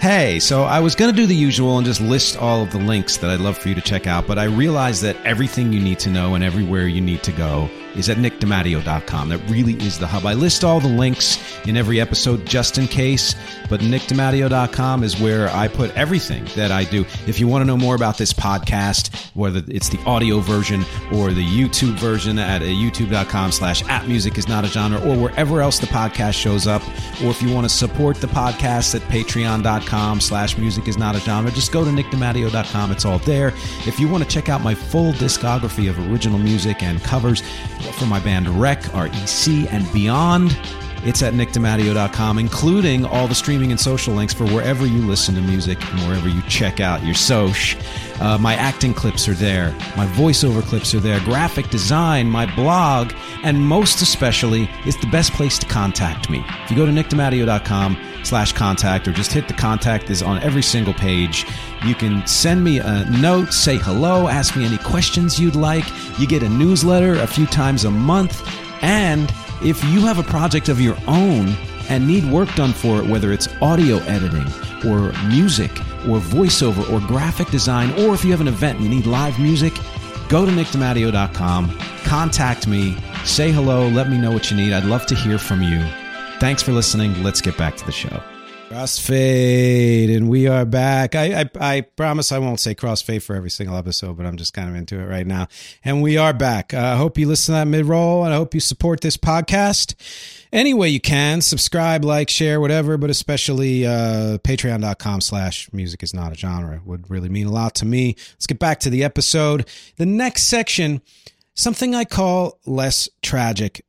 [0.00, 2.78] Hey, so I was going to do the usual and just list all of the
[2.78, 5.80] links that I'd love for you to check out, but I realized that everything you
[5.80, 9.28] need to know and everywhere you need to go is at nickdematteo.com.
[9.30, 10.24] That really is the hub.
[10.24, 13.34] I list all the links in every episode just in case,
[13.68, 17.04] but nickdematteo.com is where I put everything that I do.
[17.26, 21.32] If you want to know more about this podcast, whether it's the audio version or
[21.32, 25.80] the YouTube version at youtube.com slash at music is not a genre or wherever else
[25.80, 26.86] the podcast shows up,
[27.20, 29.87] or if you want to support the podcast at patreon.com
[30.20, 32.92] slash music is not a genre, just go to nickdematteo.com.
[32.92, 33.48] It's all there.
[33.86, 37.42] If you want to check out my full discography of original music and covers,
[37.98, 40.56] for my band Rec, REC, and beyond.
[41.04, 45.40] It's at nickdematteo.com, including all the streaming and social links for wherever you listen to
[45.40, 47.76] music and wherever you check out your soch.
[48.20, 49.70] Uh, my acting clips are there.
[49.96, 51.20] My voiceover clips are there.
[51.20, 53.12] Graphic design, my blog,
[53.44, 56.44] and most especially, it's the best place to contact me.
[56.64, 60.62] If you go to nickdematteo.com slash contact or just hit the contact is on every
[60.62, 61.46] single page.
[61.84, 65.84] You can send me a note, say hello, ask me any questions you'd like.
[66.18, 68.46] You get a newsletter a few times a month.
[68.82, 71.48] And if you have a project of your own
[71.88, 74.46] and need work done for it, whether it's audio editing
[74.88, 75.70] or music
[76.06, 79.38] or voiceover or graphic design, or if you have an event and you need live
[79.38, 79.74] music,
[80.28, 84.72] go to nickdematteo.com, contact me, say hello, let me know what you need.
[84.72, 85.84] I'd love to hear from you.
[86.38, 87.22] Thanks for listening.
[87.22, 88.22] Let's get back to the show.
[88.78, 91.16] Crossfade, and we are back.
[91.16, 94.54] I, I, I promise I won't say crossfade for every single episode, but I'm just
[94.54, 95.48] kind of into it right now.
[95.84, 96.72] And we are back.
[96.72, 99.16] Uh, I hope you listen to that mid roll, and I hope you support this
[99.16, 99.96] podcast
[100.52, 101.40] any way you can.
[101.40, 107.10] Subscribe, like, share, whatever, but especially uh, patreon.com slash music is not a genre would
[107.10, 108.14] really mean a lot to me.
[108.34, 109.66] Let's get back to the episode.
[109.96, 111.02] The next section,
[111.52, 113.84] something I call less tragic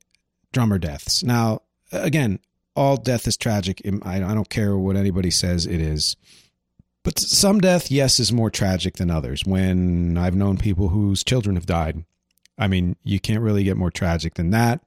[0.51, 1.21] drummer deaths.
[1.21, 2.39] Now, again,
[2.79, 3.81] all death is tragic.
[4.03, 6.15] I don't care what anybody says it is.
[7.03, 9.43] But some death, yes, is more tragic than others.
[9.45, 12.05] When I've known people whose children have died,
[12.57, 14.79] I mean, you can't really get more tragic than that.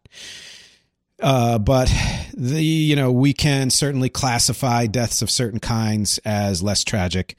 [1.21, 1.93] Uh, but
[2.35, 7.37] the you know we can certainly classify deaths of certain kinds as less tragic.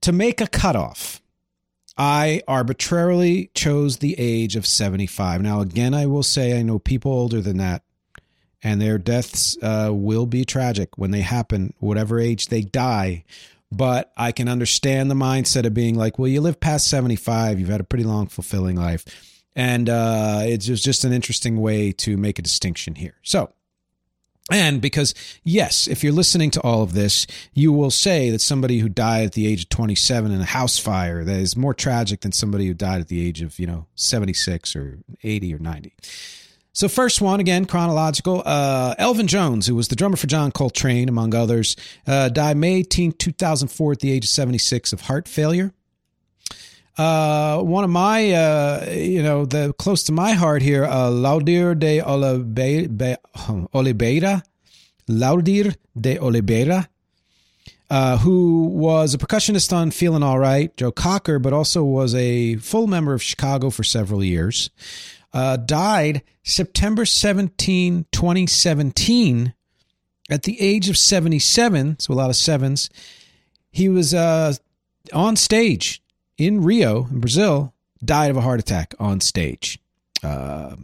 [0.00, 1.20] To make a cutoff,
[1.98, 5.42] I arbitrarily chose the age of 75.
[5.42, 7.82] Now, again, I will say I know people older than that
[8.62, 13.24] and their deaths uh, will be tragic when they happen, whatever age they die.
[13.72, 17.68] but I can understand the mindset of being like, well, you live past 75, you've
[17.68, 19.04] had a pretty long, fulfilling life.
[19.54, 23.14] And uh, it's just, an interesting way to make a distinction here.
[23.22, 23.52] So,
[24.50, 28.78] and because, yes, if you're listening to all of this, you will say that somebody
[28.78, 32.22] who died at the age of 27 in a house fire that is more tragic
[32.22, 35.94] than somebody who died at the age of, you know, 76 or 80 or 90.
[36.72, 38.42] So, first one, again, chronological.
[38.46, 41.74] Uh, Elvin Jones, who was the drummer for John Coltrane, among others,
[42.06, 45.72] uh, died May 18, 2004, at the age of 76 of heart failure.
[46.96, 51.74] Uh, one of my, uh, you know, the close to my heart here, uh, Laudir
[51.78, 52.00] de
[53.74, 54.42] Oliveira,
[55.08, 56.88] Laudir de Oliveira,
[57.88, 62.56] uh, who was a percussionist on Feeling All Right, Joe Cocker, but also was a
[62.56, 64.70] full member of Chicago for several years.
[65.32, 69.54] Uh, died September 17, 2017,
[70.30, 72.90] at the age of 77, so a lot of sevens.
[73.70, 74.54] He was uh,
[75.12, 76.02] on stage
[76.36, 79.78] in Rio, in Brazil, died of a heart attack on stage.
[80.22, 80.76] Uh,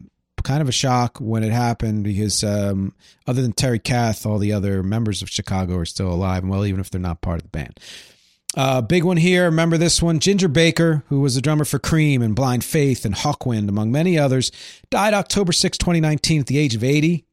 [0.46, 2.94] kind of a shock when it happened because um,
[3.26, 6.64] other than Terry Kath, all the other members of Chicago are still alive, and well,
[6.64, 7.80] even if they're not part of the band.
[8.56, 9.44] Uh, big one here.
[9.44, 10.18] Remember this one?
[10.18, 14.18] Ginger Baker, who was a drummer for Cream and Blind Faith and Hawkwind, among many
[14.18, 14.50] others,
[14.88, 17.24] died October 6, 2019, at the age of 80.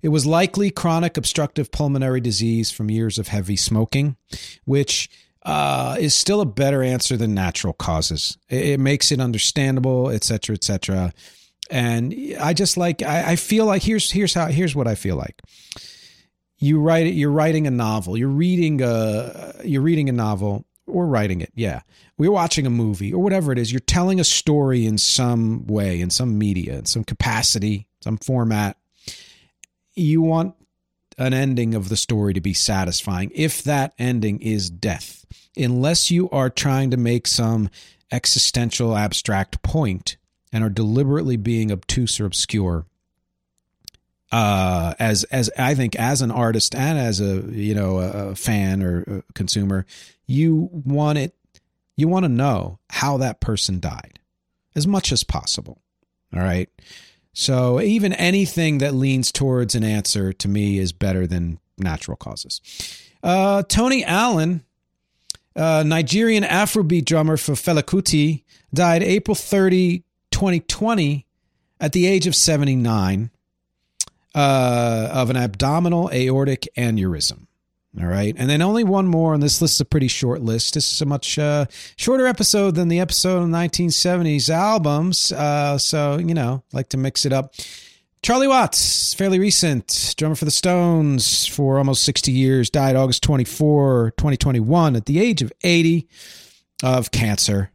[0.00, 4.16] It was likely chronic obstructive pulmonary disease from years of heavy smoking,
[4.64, 5.10] which
[5.44, 8.38] uh, is still a better answer than natural causes.
[8.48, 11.12] It, it makes it understandable, et cetera, et cetera.
[11.70, 15.16] And I just like I, I feel like here's here's how here's what I feel
[15.16, 15.40] like.
[16.58, 17.14] You write it.
[17.14, 18.16] You're writing a novel.
[18.16, 21.50] You're reading a you're reading a novel or writing it.
[21.54, 21.80] Yeah,
[22.16, 23.72] we're watching a movie or whatever it is.
[23.72, 28.76] You're telling a story in some way, in some media, in some capacity, some format.
[29.94, 30.54] You want
[31.18, 33.30] an ending of the story to be satisfying.
[33.34, 35.24] If that ending is death,
[35.56, 37.70] unless you are trying to make some
[38.10, 40.16] existential abstract point
[40.52, 42.86] and are deliberately being obtuse or obscure
[44.34, 48.82] uh, as as I think as an artist and as a you know a, fan
[48.82, 49.86] or a consumer,
[50.26, 51.36] you want it
[51.96, 54.18] you want to know how that person died
[54.74, 55.78] as much as possible.
[56.34, 56.68] All right.
[57.32, 62.60] So even anything that leans towards an answer to me is better than natural causes.
[63.22, 64.64] Uh, Tony Allen,
[65.54, 68.42] uh, Nigerian Afrobeat drummer for Fela Kuti,
[68.72, 71.24] died April 30, 2020,
[71.80, 73.30] at the age of 79
[74.34, 77.46] uh, of an abdominal aortic aneurysm.
[78.00, 78.34] All right.
[78.36, 80.74] And then only one more, and this list is a pretty short list.
[80.74, 81.66] This is a much uh,
[81.96, 85.30] shorter episode than the episode of 1970s albums.
[85.30, 87.54] Uh, so, you know, like to mix it up.
[88.24, 94.14] Charlie Watts, fairly recent, drummer for the Stones for almost 60 years, died August 24,
[94.16, 96.08] 2021, at the age of 80
[96.82, 97.70] of cancer.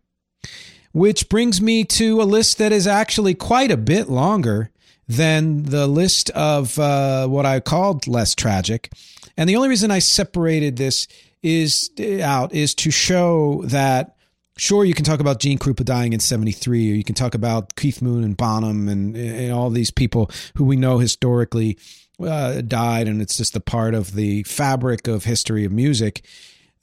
[0.91, 4.72] Which brings me to a list that is actually quite a bit longer
[5.10, 8.91] than the list of uh, what I called less tragic.
[9.36, 11.08] And the only reason I separated this
[11.41, 11.89] is
[12.22, 14.15] out is to show that
[14.58, 17.76] sure you can talk about Gene Krupa dying in 73 or you can talk about
[17.76, 21.80] Keith Moon and Bonham and, and all these people who we know historically
[22.22, 26.24] uh, died and it's just a part of the fabric of history of music.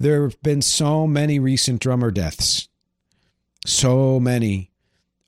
[0.01, 2.69] There have been so many recent drummer deaths.
[3.67, 4.71] So many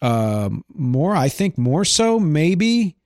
[0.02, 2.96] um, more i think more so maybe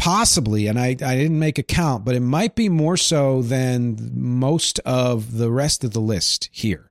[0.00, 4.10] possibly, and I, I didn't make a count, but it might be more so than
[4.14, 6.90] most of the rest of the list here,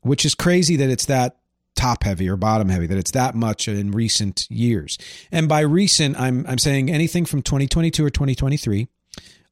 [0.00, 1.36] which is crazy that it's that
[1.76, 4.96] top heavy or bottom heavy, that it's that much in recent years.
[5.30, 8.88] And by recent, I'm, I'm saying anything from 2022 or 2023.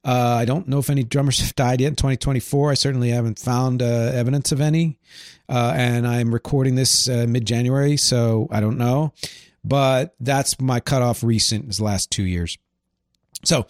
[0.05, 2.71] Uh, I don't know if any drummers have died yet in 2024.
[2.71, 4.99] I certainly haven't found uh, evidence of any.
[5.49, 9.13] Uh, and I'm recording this uh, mid January, so I don't know.
[9.63, 12.57] But that's my cutoff recent, is the last two years.
[13.45, 13.65] So,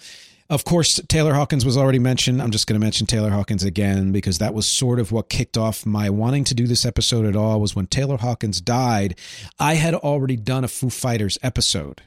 [0.50, 2.42] of course, Taylor Hawkins was already mentioned.
[2.42, 5.58] I'm just going to mention Taylor Hawkins again because that was sort of what kicked
[5.58, 7.60] off my wanting to do this episode at all.
[7.60, 9.18] Was when Taylor Hawkins died,
[9.60, 12.02] I had already done a Foo Fighters episode.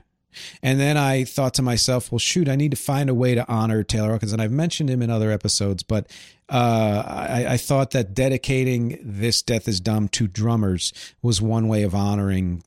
[0.63, 3.49] And then I thought to myself, well, shoot, I need to find a way to
[3.49, 4.33] honor Taylor Hawkins.
[4.33, 6.11] And I've mentioned him in other episodes, but
[6.49, 11.83] uh, I, I, thought that dedicating this Death is Dumb to drummers was one way
[11.83, 12.63] of honoring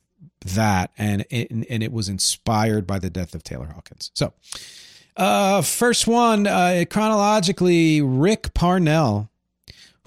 [0.46, 0.92] that.
[0.98, 4.12] And it, and it was inspired by the death of Taylor Hawkins.
[4.14, 4.34] So
[5.16, 9.30] uh, first one, uh, chronologically, Ric Parnell,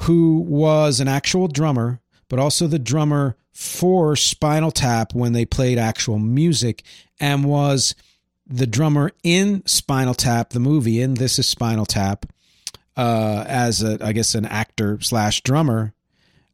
[0.01, 5.79] who was an actual drummer, but also the drummer for Spinal Tap when they played
[5.79, 6.83] actual music,
[7.21, 7.95] and was
[8.47, 12.27] the drummer in Spinal Tap, the movie, in This is Spinal Tap.
[12.97, 15.95] uh, as a, I guess, an actor slash drummer,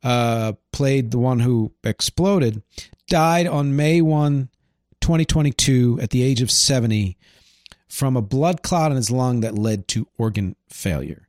[0.02, 2.62] uh, played the one who exploded,
[3.08, 4.48] died on May 1,
[5.00, 7.16] 2022, at the age of 70
[7.88, 11.27] from a blood clot in his lung that led to organ failure.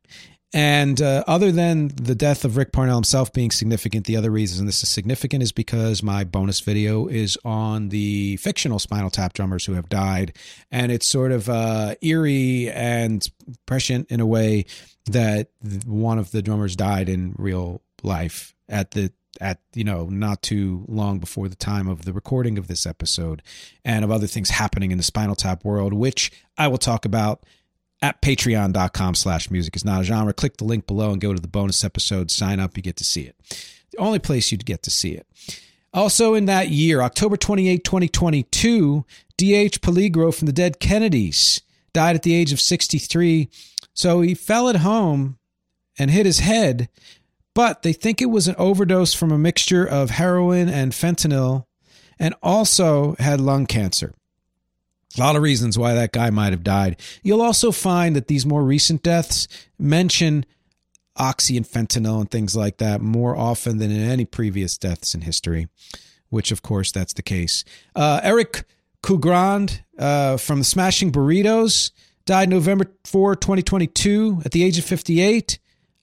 [0.52, 4.66] And uh, other than the death of Ric Parnell himself being significant, the other reason
[4.66, 9.66] this is significant is because my bonus video is on the fictional Spinal Tap drummers
[9.66, 10.36] who have died.
[10.72, 13.30] And it's sort of uh, eerie and
[13.68, 14.66] prescient in a way
[15.06, 15.50] that
[15.86, 20.84] one of the drummers died in real life at the at you know not too
[20.88, 23.41] long before the time of the recording of this episode
[23.86, 27.45] and of other things happening in the spinal tap world which i will talk about
[28.02, 30.34] at patreon.com slash music is not a genre.
[30.34, 32.32] Click the link below and go to the bonus episode.
[32.32, 33.36] Sign up you get to see it.
[33.91, 35.28] The only place you'd get to see it.
[35.93, 39.06] Also in that year october 28 2022
[39.38, 41.62] dh peligro from the dead kennedys
[41.93, 43.50] died at the age of 63
[43.95, 45.39] so he fell at home
[45.97, 46.89] and hit his head
[47.56, 51.66] but they think it was an overdose from a mixture of heroin and fentanyl
[52.20, 54.14] and also had lung cancer.
[55.18, 56.99] A lot of reasons why that guy might have died.
[57.24, 59.47] You'll also find that these more recent deaths
[59.78, 60.45] mention
[61.16, 65.22] oxy and fentanyl and things like that more often than in any previous deaths in
[65.22, 65.68] history,
[66.30, 67.64] which, of course, that's the case.
[67.95, 68.66] Uh, Eric
[69.03, 71.91] Kugrand uh, from the Smashing Burritos
[72.26, 75.60] died November 4, 2022, at the age of 58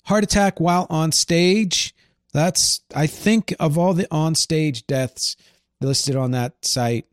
[0.06, 1.94] heart attack while on stage.
[2.32, 5.36] That's, I think, of all the on stage deaths
[5.80, 7.06] listed on that site,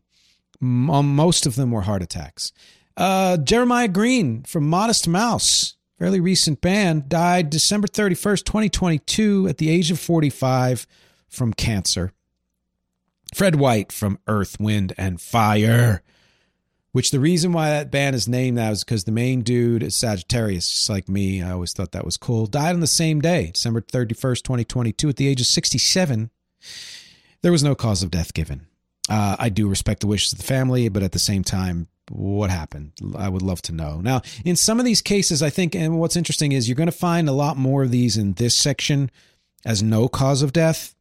[0.60, 2.52] most of them were heart attacks.
[2.96, 9.70] Uh, Jeremiah Green from Modest Mouse, fairly recent band, died December 31st, 2022, at the
[9.70, 10.86] age of 45
[11.28, 12.12] from cancer.
[13.34, 16.02] Fred White from Earth, Wind, and Fire
[16.94, 19.96] which the reason why that band is named that is because the main dude is
[19.96, 21.42] Sagittarius, just like me.
[21.42, 22.46] I always thought that was cool.
[22.46, 26.30] Died on the same day, December 31st, 2022, at the age of 67.
[27.42, 28.68] There was no cause of death given.
[29.08, 32.50] Uh, I do respect the wishes of the family, but at the same time, what
[32.50, 32.92] happened?
[33.16, 34.00] I would love to know.
[34.00, 36.92] Now, in some of these cases, I think, and what's interesting is you're going to
[36.92, 39.10] find a lot more of these in this section
[39.64, 40.94] as no cause of death.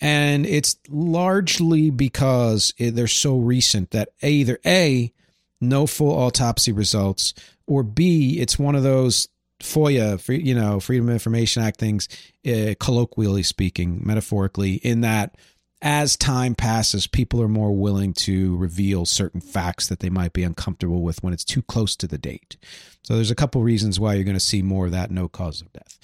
[0.00, 5.12] And it's largely because they're so recent that either A,
[5.60, 7.34] no full autopsy results,
[7.66, 9.28] or B, it's one of those
[9.60, 12.08] FOIA, you know, Freedom of Information Act things,
[12.46, 15.36] uh, colloquially speaking, metaphorically, in that
[15.80, 20.42] as time passes, people are more willing to reveal certain facts that they might be
[20.42, 22.56] uncomfortable with when it's too close to the date.
[23.02, 25.60] So there's a couple reasons why you're going to see more of that no cause
[25.60, 25.98] of death.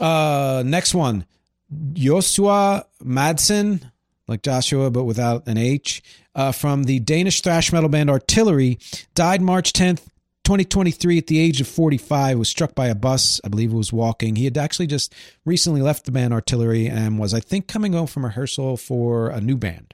[0.00, 1.24] Uh, next one,
[1.92, 3.90] Joshua Madsen,
[4.26, 6.02] like Joshua, but without an H,
[6.34, 8.78] uh, from the Danish thrash metal band Artillery,
[9.14, 10.02] died March 10th,
[10.48, 13.92] 2023 at the age of 45 was struck by a bus i believe it was
[13.92, 17.92] walking he had actually just recently left the band artillery and was i think coming
[17.92, 19.92] home from rehearsal for a new band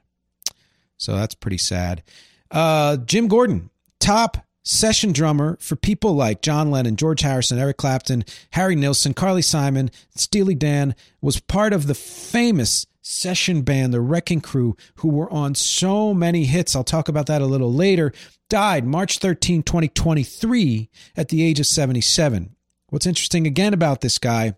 [0.96, 2.04] so that's pretty sad
[2.52, 8.24] uh, jim gordon top session drummer for people like John Lennon, George Harrison, Eric Clapton,
[8.52, 14.40] Harry Nilsson, Carly Simon, Steely Dan, was part of the famous session band, the Wrecking
[14.40, 16.74] Crew, who were on so many hits.
[16.74, 18.14] I'll talk about that a little later.
[18.48, 22.54] Died March 13, 2023, at the age of 77.
[22.88, 24.54] What's interesting again about this guy,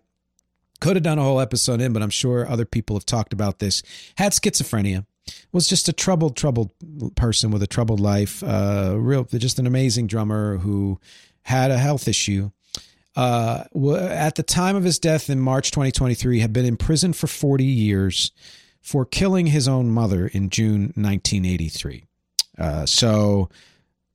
[0.79, 3.59] could have done a whole episode in, but I'm sure other people have talked about
[3.59, 3.81] this,
[4.17, 5.05] had schizophrenia
[5.51, 6.71] was just a troubled, troubled
[7.15, 8.43] person with a troubled life.
[8.43, 10.99] Uh, real, just an amazing drummer who
[11.43, 12.51] had a health issue.
[13.15, 13.63] Uh,
[13.99, 17.63] at the time of his death in March 2023, had been in prison for 40
[17.63, 18.31] years
[18.81, 22.05] for killing his own mother in June 1983.
[22.57, 23.49] Uh, so,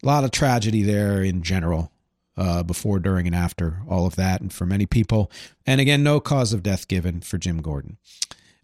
[0.03, 1.91] a lot of tragedy there in general.
[2.35, 5.31] Uh, before, during, and after all of that, and for many people.
[5.67, 7.99] And again, no cause of death given for Jim Gordon.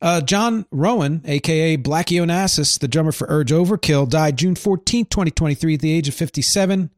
[0.00, 5.74] Uh, John Rowan, aka Blackie Onassis, the drummer for Urge Overkill, died June 14, 2023,
[5.74, 6.90] at the age of 57.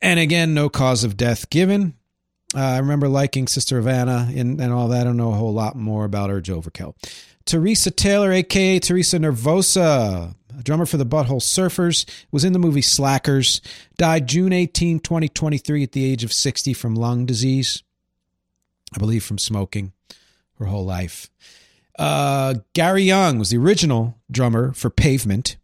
[0.00, 1.94] And again, no cause of death given.
[2.54, 5.02] Uh, I remember liking Sister Havana and, and all that.
[5.02, 6.94] I don't know a whole lot more about Urge Overkill.
[7.44, 13.60] Teresa Taylor, aka Teresa Nervosa, drummer for the Butthole Surfers, was in the movie Slackers,
[13.96, 17.82] died June 18, 2023, at the age of 60 from lung disease.
[18.94, 19.92] I believe from smoking
[20.58, 21.30] her whole life.
[21.98, 25.56] Uh, Gary Young was the original drummer for Pavement.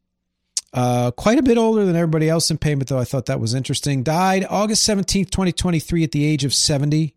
[0.72, 2.99] Uh, quite a bit older than everybody else in Pavement, though.
[2.99, 4.03] I thought that was interesting.
[4.03, 7.15] Died August 17th, 2023, at the age of 70.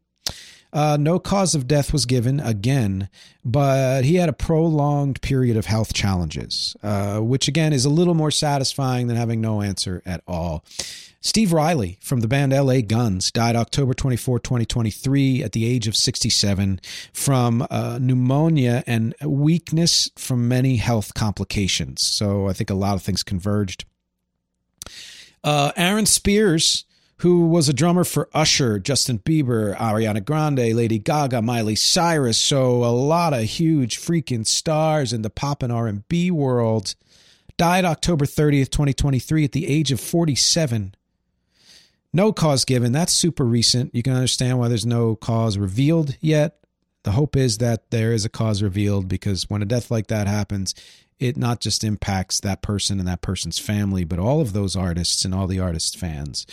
[0.71, 3.09] Uh, no cause of death was given again,
[3.43, 8.13] but he had a prolonged period of health challenges, uh, which again is a little
[8.13, 10.63] more satisfying than having no answer at all.
[11.21, 15.95] Steve Riley from the band LA Guns died October 24, 2023, at the age of
[15.95, 16.79] 67
[17.11, 22.01] from uh, pneumonia and weakness from many health complications.
[22.01, 23.83] So I think a lot of things converged.
[25.43, 26.85] Uh, Aaron Spears,
[27.19, 32.83] who was a drummer for Usher, Justin Bieber, Ariana Grande, Lady Gaga, Miley Cyrus, so
[32.83, 36.95] a lot of huge freaking stars in the pop and R&B world,
[37.57, 40.95] died October 30th, 2023 at the age of 47
[42.13, 42.91] no cause given.
[42.91, 43.93] That's super recent.
[43.93, 46.57] You can understand why there's no cause revealed yet.
[47.03, 50.27] The hope is that there is a cause revealed because when a death like that
[50.27, 50.75] happens,
[51.19, 55.23] it not just impacts that person and that person's family, but all of those artists
[55.23, 56.45] and all the artist fans.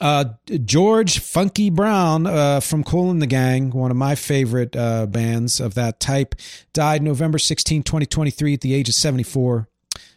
[0.00, 0.24] Uh,
[0.64, 5.60] George Funky Brown uh, from Kool and the Gang, one of my favorite uh, bands
[5.60, 6.34] of that type,
[6.72, 9.68] died November 16, 2023, at the age of 74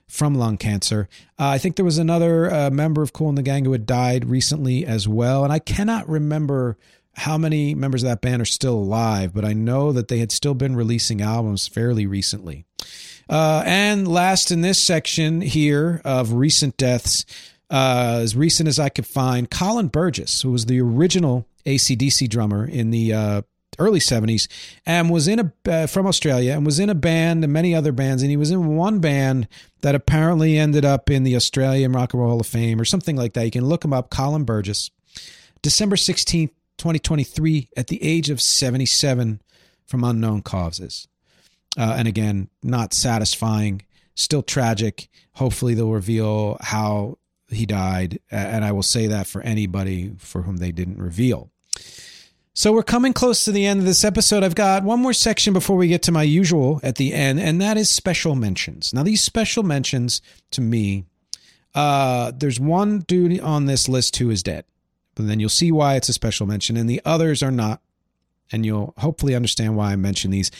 [0.07, 1.09] from lung cancer.
[1.39, 3.85] Uh, I think there was another uh, member of Kool and the Gang who had
[3.85, 5.43] died recently as well.
[5.43, 6.77] And I cannot remember
[7.15, 10.31] how many members of that band are still alive, but I know that they had
[10.31, 12.65] still been releasing albums fairly recently.
[13.29, 17.25] Uh, and last in this section here of recent deaths,
[17.73, 22.65] uh, as recent as I could find, Colin Burgess, who was the original ACDC drummer
[22.65, 23.41] in the uh,
[23.79, 24.47] early 70s
[24.85, 27.91] and was in a uh, from Australia and was in a band and many other
[27.91, 29.47] bands and he was in one band
[29.81, 33.15] that apparently ended up in the Australian Rock and Roll Hall of Fame or something
[33.15, 33.45] like that.
[33.45, 34.91] You can look him up, Colin Burgess.
[35.63, 39.41] December 16th, 2023 at the age of 77
[39.87, 41.07] from unknown causes.
[41.75, 43.81] Uh, and again, not satisfying,
[44.13, 45.09] still tragic.
[45.33, 47.17] Hopefully they'll reveal how
[47.55, 51.51] he died and I will say that for anybody for whom they didn't reveal.
[52.55, 54.43] So we're coming close to the end of this episode.
[54.43, 57.59] I've got one more section before we get to my usual at the end, and
[57.59, 58.93] that is special mentions.
[58.93, 61.05] Now, these special mentions to me,
[61.73, 64.65] uh, there's one dude on this list who is dead,
[65.15, 67.81] but then you'll see why it's a special mention, and the others are not,
[68.51, 70.51] and you'll hopefully understand why I mention these.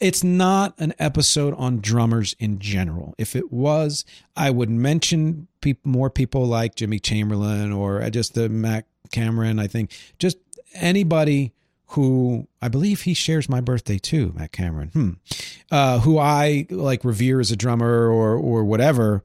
[0.00, 3.14] It's not an episode on drummers in general.
[3.16, 4.04] If it was,
[4.36, 9.58] I would mention people, more people like Jimmy Chamberlin or just the Matt Cameron.
[9.58, 10.38] I think just
[10.74, 11.52] anybody
[11.88, 15.10] who I believe he shares my birthday too, Matt Cameron, hmm.
[15.70, 19.22] uh, who I like revere as a drummer or or whatever.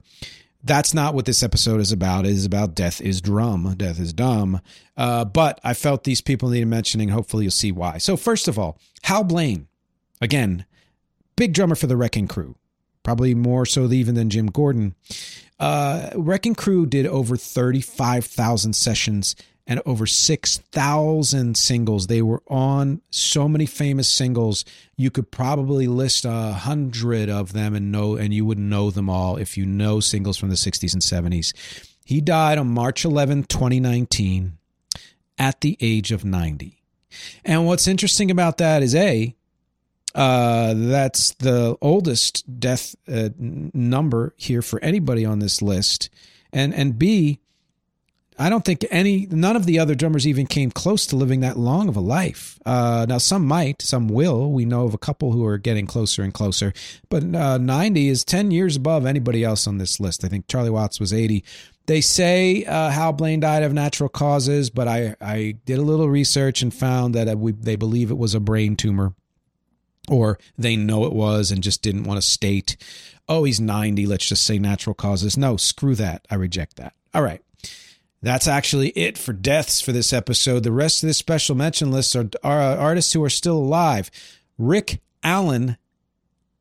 [0.62, 2.26] That's not what this episode is about.
[2.26, 4.60] It is about death is drum, death is dumb.
[4.94, 7.08] Uh, but I felt these people needed mentioning.
[7.08, 7.98] Hopefully, you'll see why.
[7.98, 9.68] So first of all, Hal Blaine,
[10.20, 10.64] again,
[11.36, 12.56] big drummer for the Wrecking Crew,
[13.02, 14.94] probably more so even than Jim Gordon.
[15.58, 19.36] Uh, Wrecking Crew did over thirty five thousand sessions
[19.70, 22.08] and over 6,000 singles.
[22.08, 24.64] They were on so many famous singles.
[24.96, 29.08] You could probably list a hundred of them and know, and you would know them
[29.08, 31.54] all if you know singles from the 60s and 70s.
[32.04, 34.58] He died on March 11, 2019,
[35.38, 36.82] at the age of 90.
[37.44, 39.36] And what's interesting about that is A,
[40.14, 46.10] uh, that's the oldest death uh, number here for anybody on this list.
[46.52, 47.40] And, and B,
[48.40, 51.58] I don't think any, none of the other drummers even came close to living that
[51.58, 52.58] long of a life.
[52.64, 54.50] Uh, now, some might, some will.
[54.50, 56.72] We know of a couple who are getting closer and closer,
[57.10, 60.24] but uh, 90 is 10 years above anybody else on this list.
[60.24, 61.44] I think Charlie Watts was 80.
[61.84, 66.08] They say uh, Hal Blaine died of natural causes, but I, I did a little
[66.08, 69.12] research and found that uh, we, they believe it was a brain tumor,
[70.10, 72.76] or they know it was and just didn't want to state,
[73.28, 75.36] oh, he's 90, let's just say natural causes.
[75.38, 76.26] No, screw that.
[76.30, 76.94] I reject that.
[77.14, 77.42] All right.
[78.22, 80.62] That's actually it for deaths for this episode.
[80.62, 84.10] The rest of this special mention list are, are uh, artists who are still alive.
[84.58, 85.78] Rick Allen,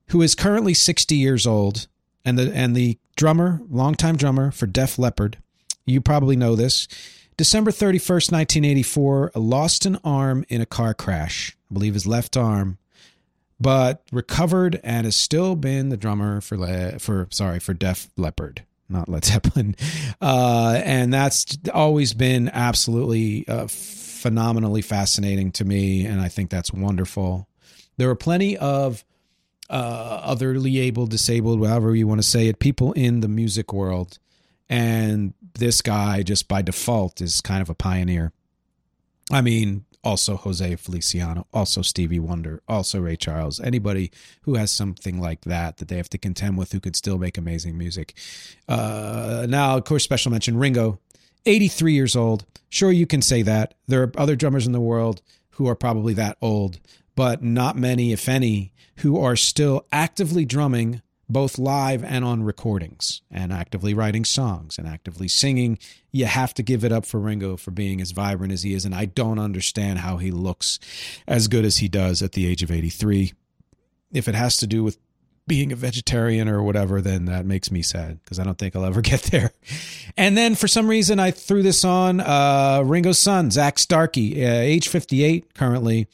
[0.10, 1.88] who is currently 60 years old,
[2.24, 5.38] and the and the drummer, longtime drummer for Def Leppard.
[5.86, 6.88] You probably know this.
[7.36, 11.58] December 31st, 1984, lost an arm in a car crash.
[11.70, 12.78] I believe his left arm,
[13.60, 19.08] but recovered and has still been the drummer for for sorry for Def Leppard not
[19.08, 19.76] Led Zeppelin.
[20.22, 26.06] Uh, and that's always been absolutely uh, phenomenally fascinating to me.
[26.06, 27.48] And I think that's wonderful.
[27.96, 29.06] There are plenty of
[29.70, 34.20] uh, otherly able, disabled, however you want to say it, people in the music world.
[34.68, 38.34] And this guy, just by default, is kind of a pioneer.
[39.32, 45.20] I mean, also Jose Feliciano, also Stevie Wonder, also Ray Charles, anybody who has something
[45.20, 48.14] like that that they have to contend with who could still make amazing music.
[48.68, 51.00] Uh, now, of course, special mention Ringo,
[51.46, 52.46] 83 years old.
[52.70, 53.74] Sure, you can say that.
[53.88, 55.22] There are other drummers in the world
[55.52, 56.80] who are probably that old,
[57.16, 63.22] but not many, if any, who are still actively drumming both live and on recordings,
[63.30, 65.78] and actively writing songs and actively singing.
[66.12, 68.84] You have to give it up for Ringo for being as vibrant as he is.
[68.84, 70.80] And I don't understand how he looks
[71.28, 73.34] as good as he does at the age of 83.
[74.12, 74.98] If it has to do with
[75.50, 78.86] being a vegetarian or whatever, then that makes me sad because I don't think I'll
[78.86, 79.52] ever get there.
[80.16, 84.50] And then for some reason, I threw this on uh, Ringo's son, Zak Starkey, uh,
[84.50, 86.08] age 58 currently,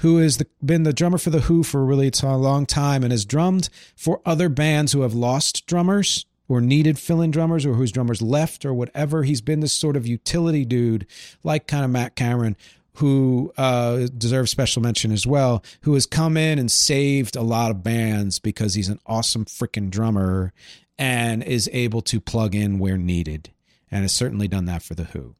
[0.00, 3.24] who has been the drummer for The Who for really a long time and has
[3.24, 7.92] drummed for other bands who have lost drummers or needed fill in drummers or whose
[7.92, 9.22] drummers left or whatever.
[9.22, 11.06] He's been this sort of utility dude,
[11.44, 12.56] like kind of Matt Cameron,
[12.94, 17.70] who uh, deserves special mention as well, who has come in and saved a lot
[17.70, 20.52] of bands because he's an awesome freaking drummer
[20.98, 23.50] and is able to plug in where needed,
[23.90, 25.34] and has certainly done that for the Who.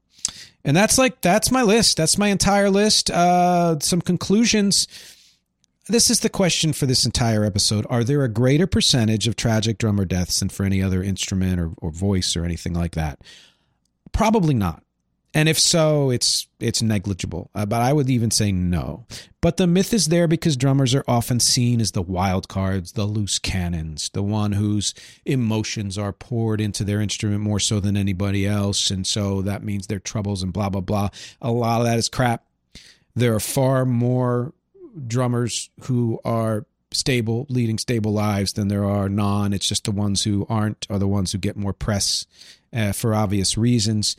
[0.63, 1.97] And that's like that's my list.
[1.97, 3.09] That's my entire list.
[3.09, 4.87] Uh, some conclusions.
[5.87, 7.85] This is the question for this entire episode.
[7.89, 11.71] Are there a greater percentage of tragic drummer deaths than for any other instrument or,
[11.77, 13.19] or voice or anything like that?
[14.11, 14.83] Probably not.
[15.33, 17.49] And if so, it's it's negligible.
[17.55, 19.05] Uh, but I would even say no.
[19.39, 23.05] But the myth is there because drummers are often seen as the wild cards, the
[23.05, 24.93] loose cannons, the one whose
[25.25, 29.87] emotions are poured into their instrument more so than anybody else, and so that means
[29.87, 31.09] their troubles and blah blah blah.
[31.41, 32.45] A lot of that is crap.
[33.15, 34.53] There are far more
[35.07, 39.53] drummers who are stable, leading stable lives than there are non.
[39.53, 42.25] It's just the ones who aren't are the ones who get more press
[42.73, 44.15] uh, for obvious reasons.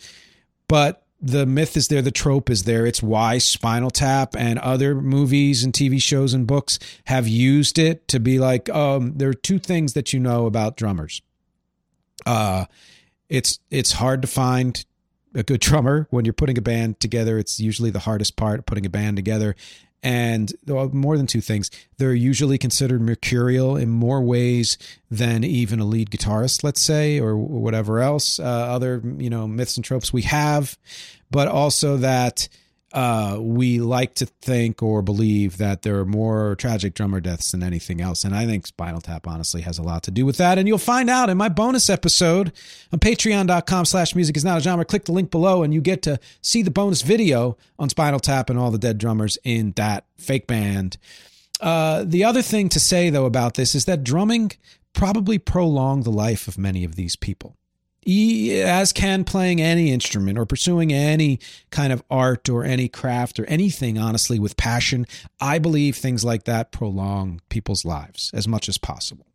[0.69, 2.85] But the myth is there, the trope is there.
[2.85, 8.09] It's why Spinal Tap and other movies and TV shows and books have used it
[8.09, 11.23] to be like, um, there are two things that you know about drummers.
[12.27, 12.65] Uh,
[13.29, 14.85] it's it's hard to find
[15.35, 17.39] a good drummer when you're putting a band together.
[17.39, 19.55] It's usually the hardest part putting a band together,
[20.03, 21.71] and more than two things.
[21.99, 24.79] They're usually considered mercurial in more ways
[25.11, 29.77] than even a lead guitarist let's say or whatever else uh, other you know myths
[29.77, 30.77] and tropes we have.
[31.31, 32.49] But also that
[32.93, 37.63] uh, we like to think or believe that there are more tragic drummer deaths than
[37.63, 38.25] anything else.
[38.25, 40.59] And I think Spinal Tap honestly has a lot to do with that.
[40.59, 42.53] And you'll find out in my bonus episode
[42.93, 44.85] on patreon.com slash music is not a genre.
[44.85, 48.51] Click the link below and you get to see the bonus video on Spinal Tap
[48.51, 50.99] and all the dead drummers in that fake band.
[51.61, 54.53] Uh, the other thing to say, though, about this is that drumming
[54.93, 57.57] probably prolonged the life of many of these people
[58.07, 61.39] as can playing any instrument or pursuing any
[61.71, 65.07] kind of art or any craft or anything, honestly, with passion,
[65.41, 69.27] I believe things like that prolong people's lives as much as possible.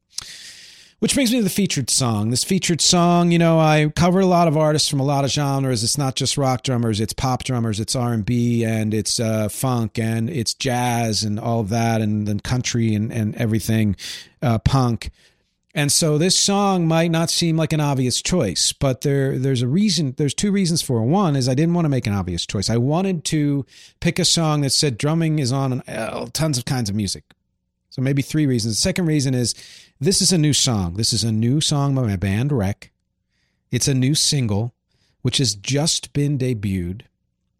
[0.99, 2.31] Which brings me to the featured song.
[2.31, 5.29] This featured song, you know, I cover a lot of artists from a lot of
[5.29, 5.83] genres.
[5.83, 9.47] It's not just rock drummers; it's pop drummers, it's R and B, and it's uh,
[9.47, 13.95] funk, and it's jazz, and all of that, and then country and and everything,
[14.41, 15.11] uh, punk.
[15.75, 19.67] And so this song might not seem like an obvious choice, but there there's a
[19.67, 21.05] reason there's two reasons for it.
[21.05, 22.69] One is I didn't want to make an obvious choice.
[22.69, 23.65] I wanted to
[23.99, 27.25] pick a song that said drumming is on uh, tons of kinds of music.
[27.89, 28.75] So maybe three reasons.
[28.75, 29.55] The second reason is
[29.99, 30.95] this is a new song.
[30.95, 32.91] This is a new song by my band REC.
[33.71, 34.73] It's a new single
[35.21, 37.01] which has just been debuted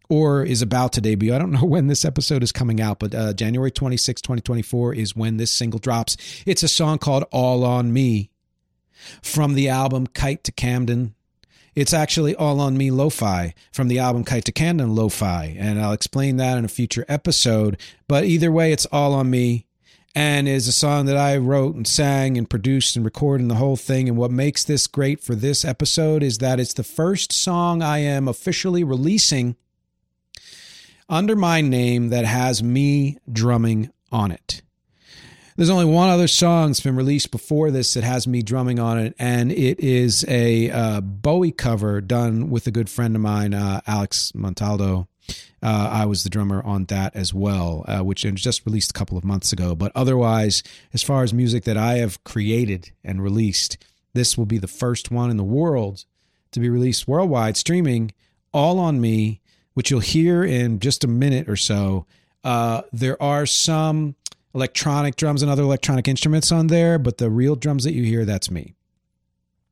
[0.08, 1.34] or is about to debut.
[1.34, 5.16] I don't know when this episode is coming out, but uh, January 26, 2024 is
[5.16, 6.16] when this single drops.
[6.46, 8.30] It's a song called All on Me
[9.22, 11.14] from the album Kite to Camden.
[11.74, 15.92] It's actually All on Me Lo-Fi from the album Kite to Camden Lo-Fi, and I'll
[15.92, 17.78] explain that in a future episode.
[18.08, 19.66] But either way, it's All on Me
[20.14, 23.56] and is a song that I wrote and sang and produced and recorded and the
[23.56, 24.08] whole thing.
[24.08, 27.98] And what makes this great for this episode is that it's the first song I
[27.98, 29.54] am officially releasing–
[31.08, 34.62] under my name that has me drumming on it.
[35.56, 38.96] There's only one other song that's been released before this that has me drumming on
[38.98, 43.54] it, and it is a uh, Bowie cover done with a good friend of mine,
[43.54, 45.08] uh, Alex Montaldo.
[45.60, 49.18] Uh, I was the drummer on that as well, uh, which just released a couple
[49.18, 49.74] of months ago.
[49.74, 50.62] But otherwise,
[50.94, 53.78] as far as music that I have created and released,
[54.14, 56.04] this will be the first one in the world
[56.52, 58.12] to be released worldwide, streaming
[58.52, 59.40] all on me
[59.78, 62.04] which you'll hear in just a minute or so.
[62.42, 64.16] Uh, there are some
[64.52, 68.24] electronic drums and other electronic instruments on there, but the real drums that you hear,
[68.24, 68.74] that's me.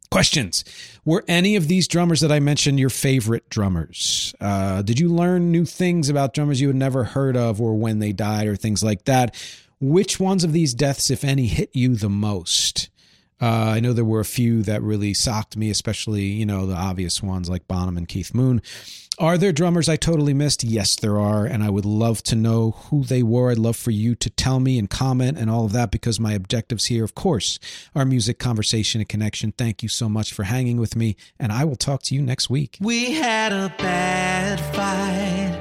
[0.09, 0.65] Questions.
[1.05, 4.33] Were any of these drummers that I mentioned your favorite drummers?
[4.41, 7.99] Uh, did you learn new things about drummers you had never heard of or when
[7.99, 9.35] they died or things like that?
[9.81, 12.91] Which ones of these deaths, if any, hit you the most?
[13.41, 16.77] Uh, I know there were a few that really socked me, especially, you know, the
[16.77, 18.63] obvious ones like Bonham and Keith Moon.
[19.19, 20.63] Are there drummers I totally missed?
[20.63, 21.47] Yes, there are.
[21.47, 23.51] And I would love to know who they were.
[23.51, 26.35] I'd love for you to tell me and comment and all of that because my
[26.35, 27.59] objectives here, of course,
[27.95, 29.53] are music, conversation, and connection.
[29.53, 31.17] Thank you so much for hanging with me.
[31.39, 32.77] And I will talk to you next week.
[32.79, 35.59] We had a bad fight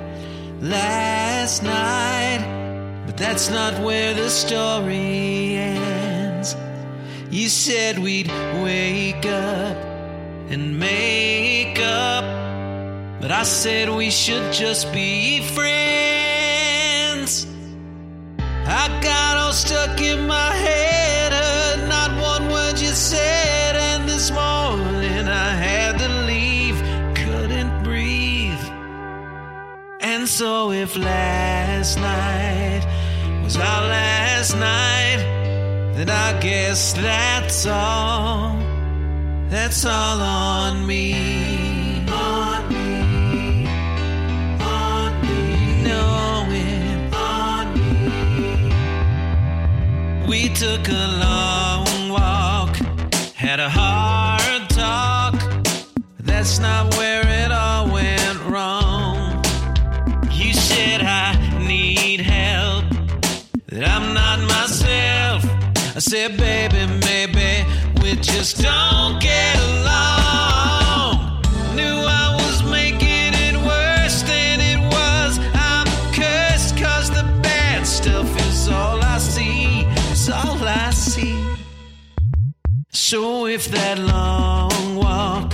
[0.62, 6.58] last night, but that's not where the story ends.
[7.32, 9.78] You said we'd wake up
[10.50, 12.55] and make up.
[13.26, 15.68] But I said we should just be friends.
[18.38, 24.30] I got all stuck in my head, heard not one word you said, and this
[24.30, 26.78] morning I had to leave,
[27.16, 28.64] couldn't breathe.
[30.02, 32.86] And so if last night
[33.44, 35.18] was our last night,
[35.96, 38.56] then I guess that's all.
[39.50, 41.55] That's all on me.
[50.36, 52.76] We took a long walk,
[53.36, 55.36] had a hard talk.
[56.20, 59.42] That's not where it all went wrong.
[60.30, 62.84] You said I need help,
[63.68, 65.46] that I'm not myself.
[65.96, 67.66] I said, baby, maybe
[68.02, 69.75] we just don't get along.
[83.12, 85.54] So if that long walk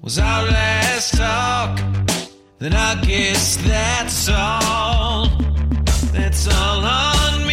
[0.00, 1.78] was our last talk,
[2.58, 5.28] then I guess that's all.
[6.14, 7.43] That's all on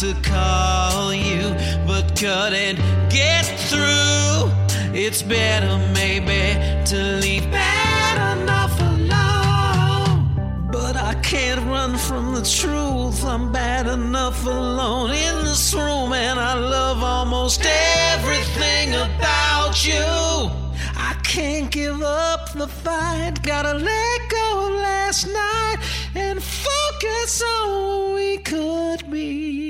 [0.00, 1.54] to call you,
[1.86, 2.78] but couldn't
[3.10, 4.50] get through.
[4.92, 10.68] It's better, maybe, to leave bad enough alone.
[10.72, 13.24] But I can't run from the truth.
[13.24, 20.50] I'm bad enough alone in this room, and I love almost everything about you.
[20.96, 23.34] I can't give up the fight.
[23.44, 25.76] Gotta let go last night
[26.16, 29.63] and focus on what we could be.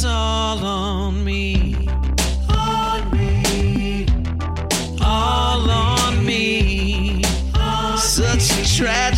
[0.00, 1.74] That's all on me.
[2.50, 4.06] On me.
[5.00, 7.24] All on me.
[7.96, 9.17] Such a tragedy.